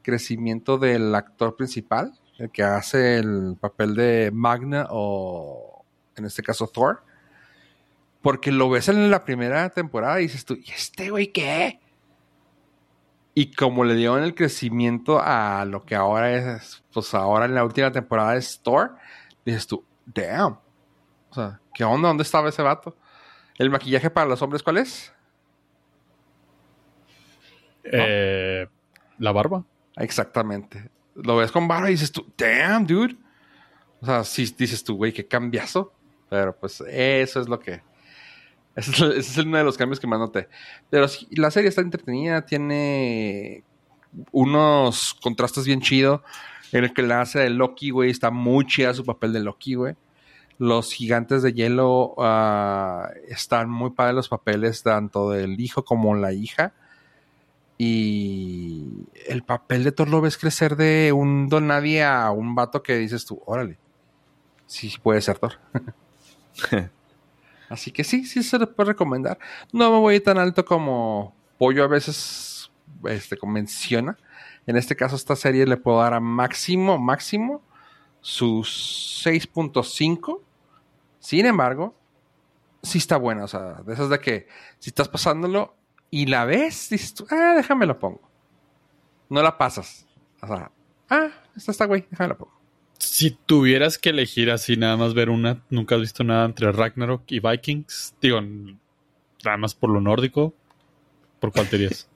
[0.01, 5.83] crecimiento del actor principal, el que hace el papel de Magna o
[6.15, 7.03] en este caso Thor.
[8.21, 11.79] Porque lo ves en la primera temporada y dices tú, ¿y este güey qué?
[13.39, 17.63] Y como le dieron el crecimiento a lo que ahora es, pues ahora en la
[17.63, 18.95] última temporada es Thor,
[19.45, 20.57] dices tú, damn.
[21.29, 22.07] O sea, ¿qué onda?
[22.07, 22.97] ¿Dónde estaba ese vato?
[23.59, 25.13] ¿El maquillaje para los hombres cuál es?
[27.83, 28.65] Eh,
[29.19, 29.63] la barba.
[29.97, 30.89] Exactamente.
[31.13, 33.17] Lo ves con barba y dices tú, damn, dude.
[34.01, 35.93] O sea, sí dices tú, güey, qué cambiazo.
[36.27, 37.83] Pero pues eso es lo que...
[38.77, 40.47] Ese es, uno de los cambios que más noté.
[40.91, 43.63] Pero sí, la serie está entretenida, tiene
[44.31, 46.21] unos contrastes bien chidos.
[46.71, 49.73] En el que la hace de Loki, güey, está muy chida su papel de Loki,
[49.73, 49.95] güey.
[50.59, 56.33] Los gigantes de hielo ah, están muy padres los papeles, tanto del hijo como la
[56.33, 56.73] hija.
[57.79, 58.85] Y
[59.27, 62.97] el papel de Thor lo ves crecer de un don nadie a un vato que
[62.97, 63.79] dices tú, órale.
[64.67, 65.53] Sí, puede ser Thor.
[67.69, 69.37] Así que sí, sí se le puede recomendar.
[69.71, 72.71] No me voy tan alto como Pollo a veces
[73.05, 74.17] este, menciona.
[74.65, 77.61] En este caso, esta serie le puedo dar a máximo, máximo
[78.21, 80.41] sus 6.5.
[81.19, 81.95] Sin embargo,
[82.83, 83.43] sí está buena.
[83.43, 84.47] O sea, de esas de que
[84.79, 85.75] si estás pasándolo
[86.09, 88.21] y la ves, dices tú, ah, déjame lo pongo.
[89.29, 90.05] No la pasas.
[90.41, 90.71] O sea,
[91.09, 92.56] ah, esta está güey, déjame la pongo.
[93.17, 97.23] Si tuvieras que elegir así nada más ver una, nunca has visto nada entre Ragnarok
[97.29, 100.53] y Vikings, digo, nada más por lo nórdico,
[101.39, 102.07] ¿por cuál te irías?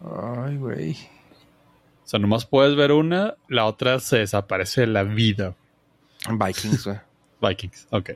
[0.00, 0.92] Ay, güey.
[0.92, 5.56] O sea, nomás puedes ver una, la otra se desaparece de la vida.
[6.30, 6.98] Vikings, güey.
[7.42, 8.10] Vikings, ok.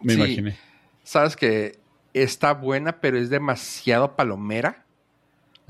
[0.00, 0.18] Me Sí.
[0.18, 0.58] imaginé.
[1.02, 1.78] Sabes que
[2.14, 4.86] está buena, pero es demasiado palomera.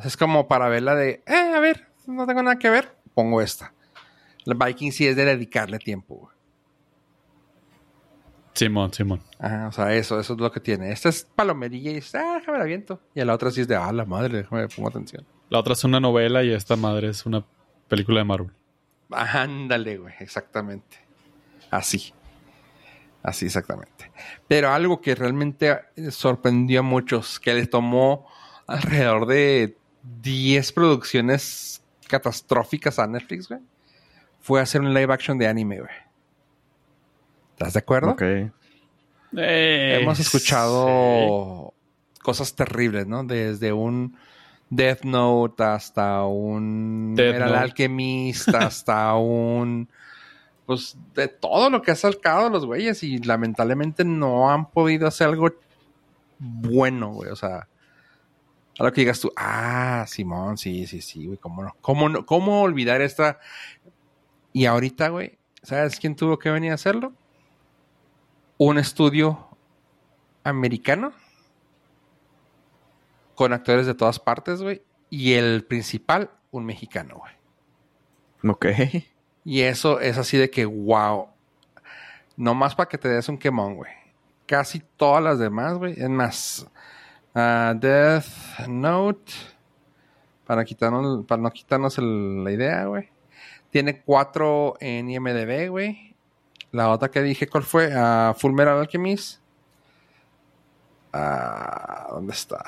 [0.04, 3.72] Es como para verla de, eh, a ver, no tengo nada que ver, pongo esta.
[4.44, 6.34] La Viking sí es de dedicarle tiempo, güey.
[8.54, 9.20] Simón, Simón.
[9.38, 10.92] Ajá, o sea, eso, eso es lo que tiene.
[10.92, 13.00] Esta es palomerilla y es, ah, déjame la viento.
[13.14, 15.26] Y a la otra sí es de, ah, la madre, déjame pongo atención.
[15.50, 17.44] La otra es una novela y esta madre es una
[17.88, 18.52] película de Marvel.
[19.10, 20.98] Ándale, güey, exactamente.
[21.70, 22.14] Así.
[23.22, 24.12] Así, exactamente.
[24.46, 25.80] Pero algo que realmente
[26.10, 28.26] sorprendió a muchos, que le tomó
[28.66, 29.76] alrededor de
[30.22, 33.60] 10 producciones catastróficas a Netflix, güey,
[34.40, 35.92] fue hacer un live action de anime, güey.
[37.52, 38.10] ¿Estás de acuerdo?
[38.10, 38.22] Ok.
[39.36, 41.72] Hemos escuchado
[42.22, 43.24] cosas terribles, ¿no?
[43.24, 44.16] Desde un
[44.70, 47.60] Death Note hasta un Death Metal Note.
[47.60, 49.88] Alchemist, hasta un.
[50.66, 55.28] Pues de todo lo que ha sacado los güeyes y lamentablemente no han podido hacer
[55.28, 55.50] algo
[56.38, 57.30] bueno, güey.
[57.30, 57.68] O sea,
[58.78, 61.76] a lo que digas tú, ah, Simón, sí, sí, sí, güey, ¿cómo no?
[61.80, 62.26] ¿Cómo, no?
[62.26, 63.38] ¿Cómo olvidar esta?
[64.52, 67.12] Y ahorita, güey, ¿sabes quién tuvo que venir a hacerlo?
[68.58, 69.48] Un estudio
[70.42, 71.12] americano
[73.34, 74.82] con actores de todas partes, güey.
[75.10, 78.52] Y el principal, un mexicano, güey.
[78.52, 78.66] Ok.
[79.44, 81.28] Y eso es así de que, wow.
[82.36, 83.92] No más para que te des un quemón, güey.
[84.46, 85.92] Casi todas las demás, güey.
[85.92, 86.66] Es más,
[87.34, 89.32] ah, Death Note.
[90.46, 93.08] Para, quitarnos, para no quitarnos la idea, güey.
[93.70, 96.14] Tiene cuatro en IMDB, güey.
[96.70, 97.90] La otra que dije, ¿cuál fue?
[97.94, 99.40] Ah, Full Metal Alchemist.
[101.12, 102.64] Ah, ¿Dónde está?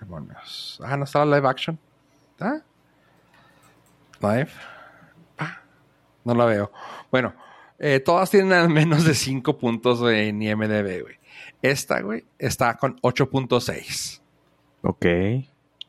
[0.00, 0.80] Demonios.
[0.82, 1.78] Ah, no estaba live action.
[2.32, 2.64] ¿Está?
[4.20, 4.50] Live.
[5.38, 5.60] Ah,
[6.24, 6.72] no la veo.
[7.10, 7.34] Bueno,
[7.78, 11.19] eh, todas tienen al menos de 5 puntos en IMDB, güey.
[11.62, 14.20] Esta, güey, está con 8.6.
[14.82, 15.06] Ok.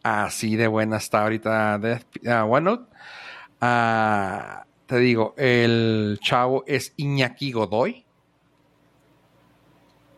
[0.04, 2.92] Así de buena está ahorita Death, ah, OneNote.
[3.62, 8.06] Ah, te digo, el chavo es Iñaki Godoy.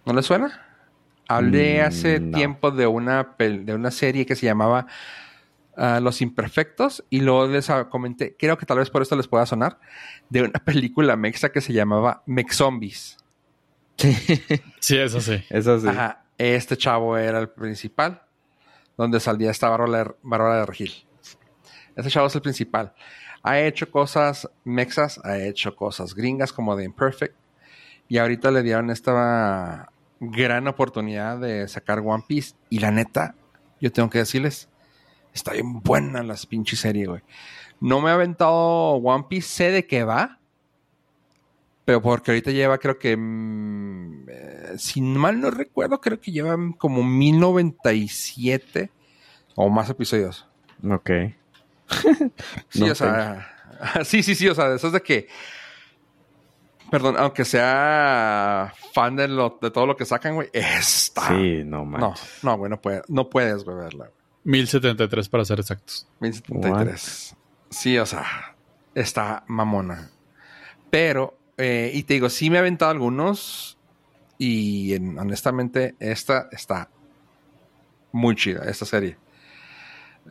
[0.06, 0.62] ¿No le suena?
[1.28, 2.38] Hablé Mm, hace no.
[2.38, 4.88] tiempo de una, de una serie que se llamaba
[5.78, 9.46] ah, Los Imperfectos y luego les comenté, creo que tal vez por esto les pueda
[9.46, 9.80] sonar,
[10.30, 12.60] de una película mexa que se llamaba Mex
[13.98, 14.62] Zombies.
[14.80, 15.44] Sí, eso sí.
[15.50, 15.88] Eso sí.
[15.88, 18.22] Ajá, este chavo era el principal,
[18.98, 21.06] donde salía esta Bárbara de Regil.
[21.96, 22.94] Este chavo es el principal.
[23.44, 27.36] Ha hecho cosas mexas, ha hecho cosas gringas como The Imperfect,
[28.08, 33.36] y ahorita le dieron esta gran oportunidad de sacar One Piece, y la neta,
[33.82, 34.70] yo tengo que decirles,
[35.34, 37.22] está bien buena la pinche serie, güey.
[37.82, 40.40] No me ha aventado One Piece, sé de qué va,
[41.86, 46.56] pero porque ahorita lleva, creo que, mm, eh, si mal no recuerdo, creo que lleva
[46.78, 48.90] como 1097
[49.56, 50.48] o más episodios.
[50.90, 51.10] Ok.
[52.70, 53.48] Sí, No o sea,
[54.06, 55.28] sí, sí, sí, o sea, eso es de que
[56.90, 61.28] Perdón, aunque sea fan de, lo, de todo lo que sacan, güey, está.
[61.30, 62.40] Sí, no No, manches.
[62.44, 64.06] no, güey, no, puede- no puedes, güey, verla.
[64.06, 64.18] güey.
[64.44, 66.08] 1073 para ser exactos.
[66.20, 67.36] 1073.
[67.72, 68.56] Sí, o sea,
[68.94, 70.12] está mamona.
[70.92, 73.78] Pero, eh, y te digo, sí me he aventado algunos.
[74.38, 76.90] Y en- honestamente, esta está
[78.12, 79.18] muy chida, esta serie.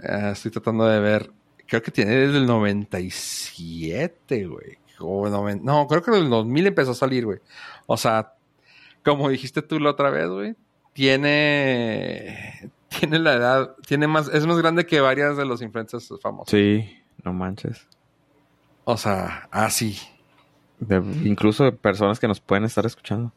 [0.02, 1.30] Eh, estoy tratando de ver.
[1.66, 4.78] Creo que tiene desde el 97, güey.
[5.62, 7.38] No, creo que en el 2000 empezó a salir, güey.
[7.86, 8.34] O sea,
[9.04, 10.54] como dijiste tú la otra vez, güey.
[10.92, 12.70] Tiene.
[12.88, 13.76] Tiene la edad.
[13.86, 14.28] Tiene más.
[14.28, 16.50] Es más grande que varias de los influencers famosos.
[16.50, 17.86] Sí, no manches.
[18.84, 19.98] O sea, así.
[20.88, 23.32] De- incluso de personas que nos pueden estar escuchando.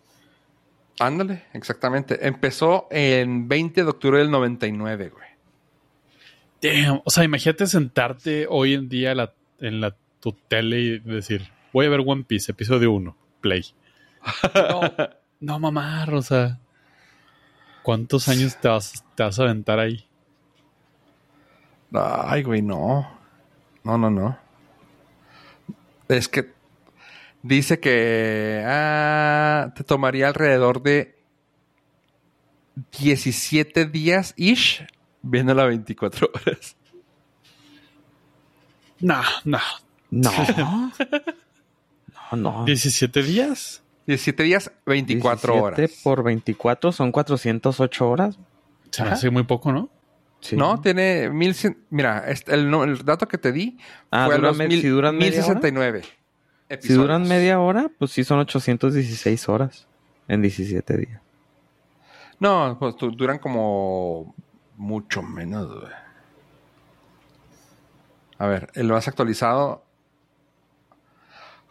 [1.00, 2.26] Ándale, exactamente.
[2.28, 5.26] Empezó en 20 de octubre del 99, güey.
[6.62, 7.02] Damn.
[7.04, 11.86] O sea, imagínate sentarte hoy en día la- en la, tu tele y decir, voy
[11.86, 13.64] a ver One Piece, episodio 1, play.
[14.70, 14.82] No,
[15.40, 16.60] no mamar, o sea.
[17.84, 20.08] ¿Cuántos años te vas, te vas a aventar ahí?
[21.94, 23.08] Ay, güey, no.
[23.84, 24.38] No, no, no.
[26.08, 26.55] Es que
[27.48, 31.16] dice que ah, te tomaría alrededor de
[33.00, 34.86] 17 días ish
[35.22, 36.76] viéndola 24 horas.
[39.00, 39.60] No, no.
[40.12, 40.32] No.
[42.32, 42.66] no, no.
[42.66, 43.82] 17 días.
[44.08, 46.02] 17 días, 24 17 horas.
[46.04, 48.38] por 24 son 408 horas.
[48.92, 49.90] Se me hace muy poco, ¿no?
[50.42, 50.56] Sí.
[50.56, 51.86] No, tiene 1100.
[51.90, 53.78] Mira, este- el, dato que te di
[54.12, 55.60] Ah, fue a ¿duran los me- mil- si duran media hora?
[56.70, 56.82] 1069.
[56.88, 57.30] Si duran episodios.
[57.42, 59.88] media hora, pues sí son 816 horas
[60.28, 61.22] en 17 días.
[62.40, 64.34] No, pues du- duran como
[64.78, 65.94] mucho menos, güey.
[68.38, 69.84] A ver, el más actualizado.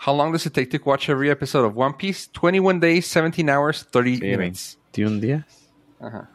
[0.06, 2.28] How long does it take to watch every episode of One Piece?
[2.32, 4.78] 21 days, 17 hours, 30 Sí, minutes.
[4.92, 5.70] 21 días.
[6.00, 6.28] Ajá.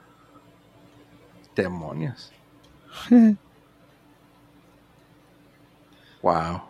[1.56, 2.31] Demonios.
[6.22, 6.61] wow.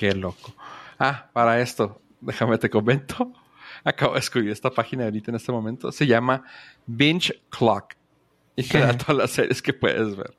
[0.00, 0.54] Qué loco.
[0.98, 3.34] Ah, para esto, déjame te comento.
[3.84, 5.92] Acabo de escribir esta página ahorita en este momento.
[5.92, 6.42] Se llama
[6.86, 7.96] Binge Clock.
[8.56, 10.34] Y te da todas las series que puedes ver.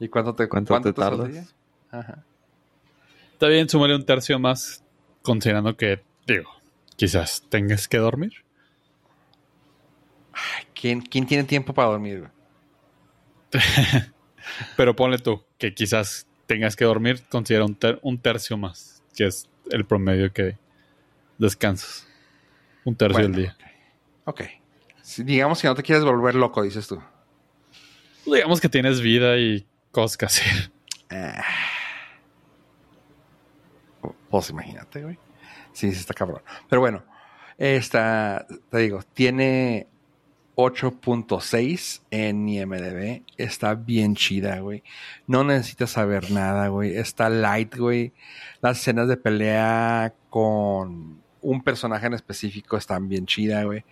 [0.00, 1.42] ¿Y cuánto te, ¿Cuánto te saldría?
[1.42, 1.54] tardas?
[1.92, 2.24] Ajá.
[3.34, 4.82] Está bien, súmale un tercio más,
[5.22, 6.50] considerando que, digo,
[6.96, 8.32] quizás tengas que dormir.
[10.32, 12.28] Ay, ¿Quién, ¿Quién tiene tiempo para dormir?
[14.76, 19.24] Pero ponle tú, que quizás tengas que dormir, considera un, ter- un tercio más, que
[19.26, 20.58] es el promedio que
[21.38, 22.08] descansas.
[22.84, 23.56] Un tercio Bueno, del día.
[24.24, 24.40] Ok.
[25.00, 27.00] Si digamos que no te quieres volver loco, dices tú.
[28.26, 30.72] Digamos que tienes vida y cosas que hacer.
[31.08, 31.44] Ah.
[34.28, 35.18] Pues imagínate, güey.
[35.72, 36.42] Sí, sí está cabrón.
[36.68, 37.04] Pero bueno,
[37.58, 39.86] esta, te digo, tiene
[40.62, 43.22] 8.6 en IMDB.
[43.36, 44.82] Está bien chida, güey.
[45.26, 46.96] No necesitas saber nada, güey.
[46.96, 48.12] Está light, güey.
[48.60, 53.84] Las escenas de pelea con un personaje en específico están bien chida, güey.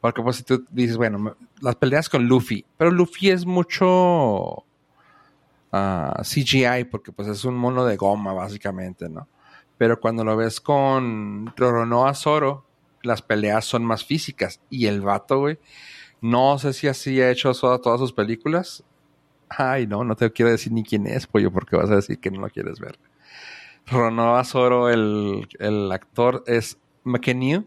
[0.00, 4.64] Porque pues si tú dices, bueno, las peleas con Luffy, pero Luffy es mucho
[5.72, 9.28] ah, CGI porque pues es un mono de goma básicamente, ¿no?
[9.78, 12.66] Pero cuando lo ves con Roronoa Zoro,
[13.02, 15.58] las peleas son más físicas y el vato, güey,
[16.30, 18.82] no sé si así ha hecho eso a todas sus películas.
[19.48, 22.30] Ay, no, no te quiero decir ni quién es, pollo, porque vas a decir que
[22.30, 22.98] no lo quieres ver.
[23.86, 27.64] Roronoa Zoro, el, el actor es McKenny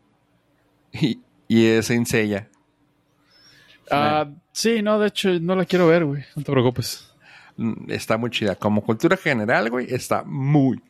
[0.91, 2.49] y, y es Saint Seiya.
[3.89, 6.23] Ah, sí, no, de hecho, no la quiero ver, güey.
[6.35, 7.11] No te preocupes.
[7.57, 8.55] Mm, Está muy chida.
[8.55, 10.81] Como cultura general, güey, está muy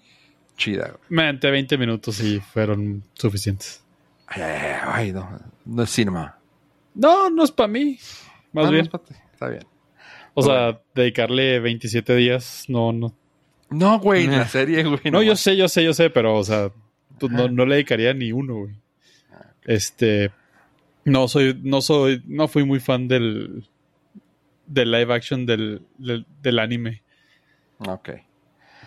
[0.58, 1.00] chida, güey.
[1.10, 3.84] Me aventé 20 minutos y fueron suficientes.
[4.28, 5.30] Ay, ay, ay, ay, no,
[5.66, 6.39] no es cinema.
[6.94, 7.98] No, no es para mí.
[8.52, 8.86] Más Ah, no bien.
[8.94, 9.14] es ti.
[9.34, 9.64] Está bien.
[10.34, 10.72] O Bueno.
[10.74, 13.16] sea, dedicarle 27 días, no, no.
[13.70, 14.38] No, güey, Nah.
[14.40, 15.00] la serie, güey.
[15.12, 16.72] No, yo sé, yo sé, yo sé, pero, o sea,
[17.20, 18.76] pues, no, no le dedicaría ni uno, güey.
[19.66, 20.32] Este,
[21.06, 23.68] no soy, no soy, no fui muy fan del,
[24.66, 27.04] del live action del, del, del anime.
[27.80, 28.10] Ok.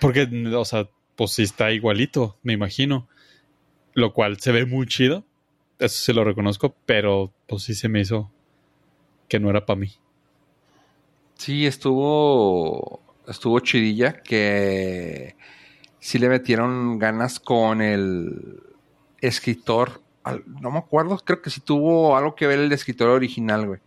[0.00, 3.08] Porque, o sea, pues sí está igualito, me imagino.
[3.94, 5.24] Lo cual se ve muy chido.
[5.82, 8.30] Eso sí lo reconozco, pero pues sí se me hizo
[9.28, 9.90] que no era para mí.
[11.34, 13.02] Sí, estuvo.
[13.26, 15.34] Estuvo chidilla que
[15.98, 18.62] sí le metieron ganas con el
[19.20, 20.02] escritor.
[20.60, 23.80] No me acuerdo, creo que sí tuvo algo que ver el escritor original, güey.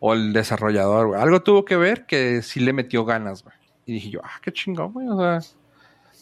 [0.00, 1.20] O el desarrollador, güey.
[1.20, 3.56] Algo tuvo que ver que sí le metió ganas, güey.
[3.84, 5.08] Y dije yo, ah, qué chingón, güey.
[5.08, 5.40] O sea,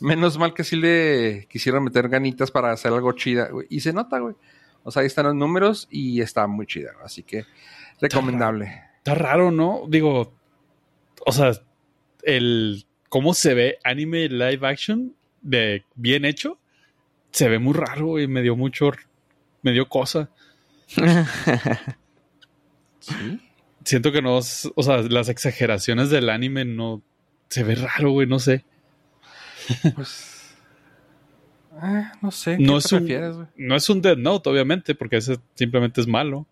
[0.01, 3.69] Menos mal que sí le quisieron meter ganitas para hacer algo chida, güey.
[3.71, 4.35] Y se nota, güey.
[4.85, 6.93] O sea, ahí están los números y está muy chida.
[7.03, 7.45] Así que
[8.01, 8.83] recomendable.
[8.99, 9.85] Está raro, ¿no?
[9.89, 10.33] Digo,
[11.27, 11.53] o sea,
[12.23, 16.59] el cómo se ve anime live action de bien hecho,
[17.33, 18.93] se ve muy raro y me dio mucho,
[19.63, 20.31] me dio cosa.
[23.01, 23.39] Sí.
[23.85, 27.03] Siento que no, o sea, las exageraciones del anime no,
[27.51, 28.65] se ve raro, güey, no sé.
[29.95, 30.34] Pues.
[31.83, 32.59] Eh, no sé.
[32.59, 33.47] No ¿qué es te un- prefieres, güey?
[33.57, 36.47] No es un Dead Note, obviamente, porque ese simplemente es malo.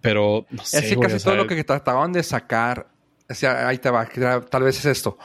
[0.00, 2.88] Pero, no sé, Es que casi todo lo que trataban de sacar,
[3.28, 4.06] o sea, ahí te va,
[4.48, 5.18] tal vez es esto.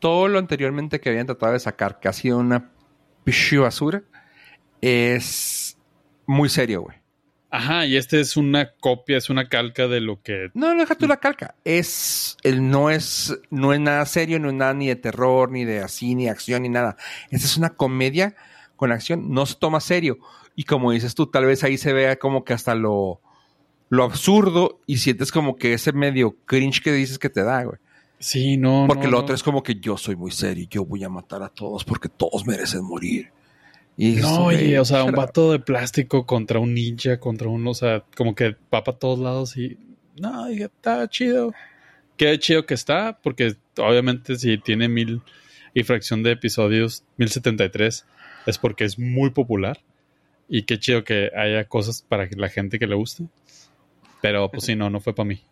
[0.00, 2.70] Todo lo anteriormente que habían tratado de sacar, que ha sido una
[3.24, 4.02] pichu basura,
[4.80, 5.76] es
[6.26, 6.97] muy serio, güey.
[7.50, 10.50] Ajá, y este es una copia, es una calca de lo que...
[10.52, 11.54] No, no deja tú la calca.
[11.64, 15.64] Es, el, no es, no es nada serio, no es nada ni de terror, ni
[15.64, 16.96] de así, ni de acción, ni nada.
[17.30, 18.36] Esta es una comedia
[18.76, 20.18] con acción, no se toma serio.
[20.56, 23.22] Y como dices tú, tal vez ahí se vea como que hasta lo,
[23.88, 27.78] lo absurdo y sientes como que ese medio cringe que dices que te da, güey.
[28.18, 29.22] Sí, no, Porque no, lo no.
[29.22, 32.08] otro es como que yo soy muy serio, yo voy a matar a todos porque
[32.08, 33.30] todos merecen morir.
[34.00, 37.74] Y No, oye, o sea, un vato de plástico contra un ninja, contra un, o
[37.74, 39.76] sea, como que va para todos lados y.
[40.20, 41.52] No, dije, está chido.
[42.16, 45.20] Qué chido que está, porque obviamente si tiene mil
[45.74, 48.06] y fracción de episodios, 1073,
[48.46, 49.80] es porque es muy popular.
[50.48, 53.26] Y qué chido que haya cosas para la gente que le guste.
[54.22, 55.42] Pero pues sí, no, no fue para mí.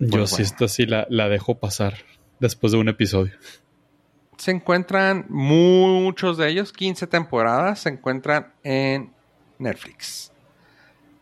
[0.00, 0.46] Yo Pues sí, bueno.
[0.46, 1.94] esta sí la, la dejo pasar
[2.40, 3.34] después de un episodio.
[4.38, 9.12] Se encuentran muchos de ellos, 15 temporadas, se encuentran en
[9.58, 10.32] Netflix.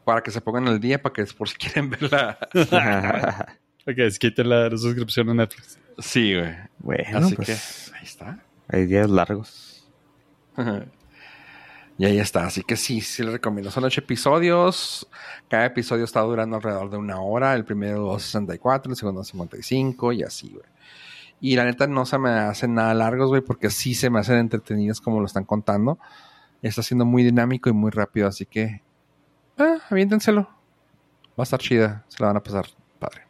[0.04, 2.38] Para que se pongan al día, para que por si quieren verla.
[3.88, 5.78] Ok, es quiten la suscripción a Netflix.
[5.98, 6.56] Sí, güey.
[6.78, 7.46] bueno, Así pues,
[7.88, 8.42] que ahí está.
[8.66, 9.88] hay días largos.
[11.98, 12.46] y ahí está.
[12.46, 13.70] Así que sí, sí les recomiendo.
[13.70, 15.06] Son ocho episodios.
[15.48, 17.54] Cada episodio está durando alrededor de una hora.
[17.54, 20.66] El primero 64, el segundo 55 y así, güey.
[21.40, 24.38] Y la neta no se me hacen nada largos, güey, porque sí se me hacen
[24.38, 25.98] entretenidos como lo están contando.
[26.62, 28.82] Está siendo muy dinámico y muy rápido, así que...
[29.58, 30.42] Ah, aviéntenselo.
[30.42, 30.52] Va
[31.38, 32.04] a estar chida.
[32.08, 32.66] Se la van a pasar
[32.98, 33.22] padre.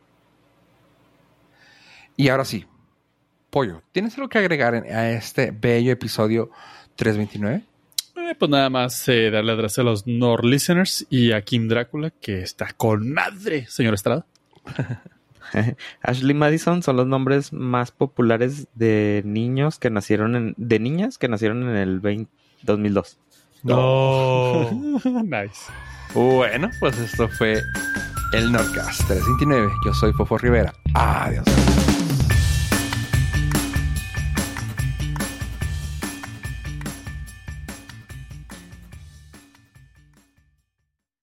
[2.17, 2.65] Y ahora sí.
[3.51, 6.51] Pollo, ¿tienes algo que agregar en- a este bello episodio
[6.97, 7.65] 329?
[8.17, 12.11] Eh, pues nada más eh, darle gracias a los Nord Listeners y a Kim Drácula,
[12.11, 14.27] que está con madre, señor Estrada.
[16.03, 21.29] Ashley Madison son los nombres más populares de niños que nacieron en, de niñas que
[21.29, 22.31] nacieron en el 20
[22.63, 23.19] 2002.
[23.63, 24.71] No.
[25.25, 25.73] nice.
[26.15, 27.61] Bueno, pues esto fue
[28.33, 29.73] el Nordcast 329.
[29.85, 30.73] Yo soy Fofo Rivera.
[30.95, 31.45] Adiós.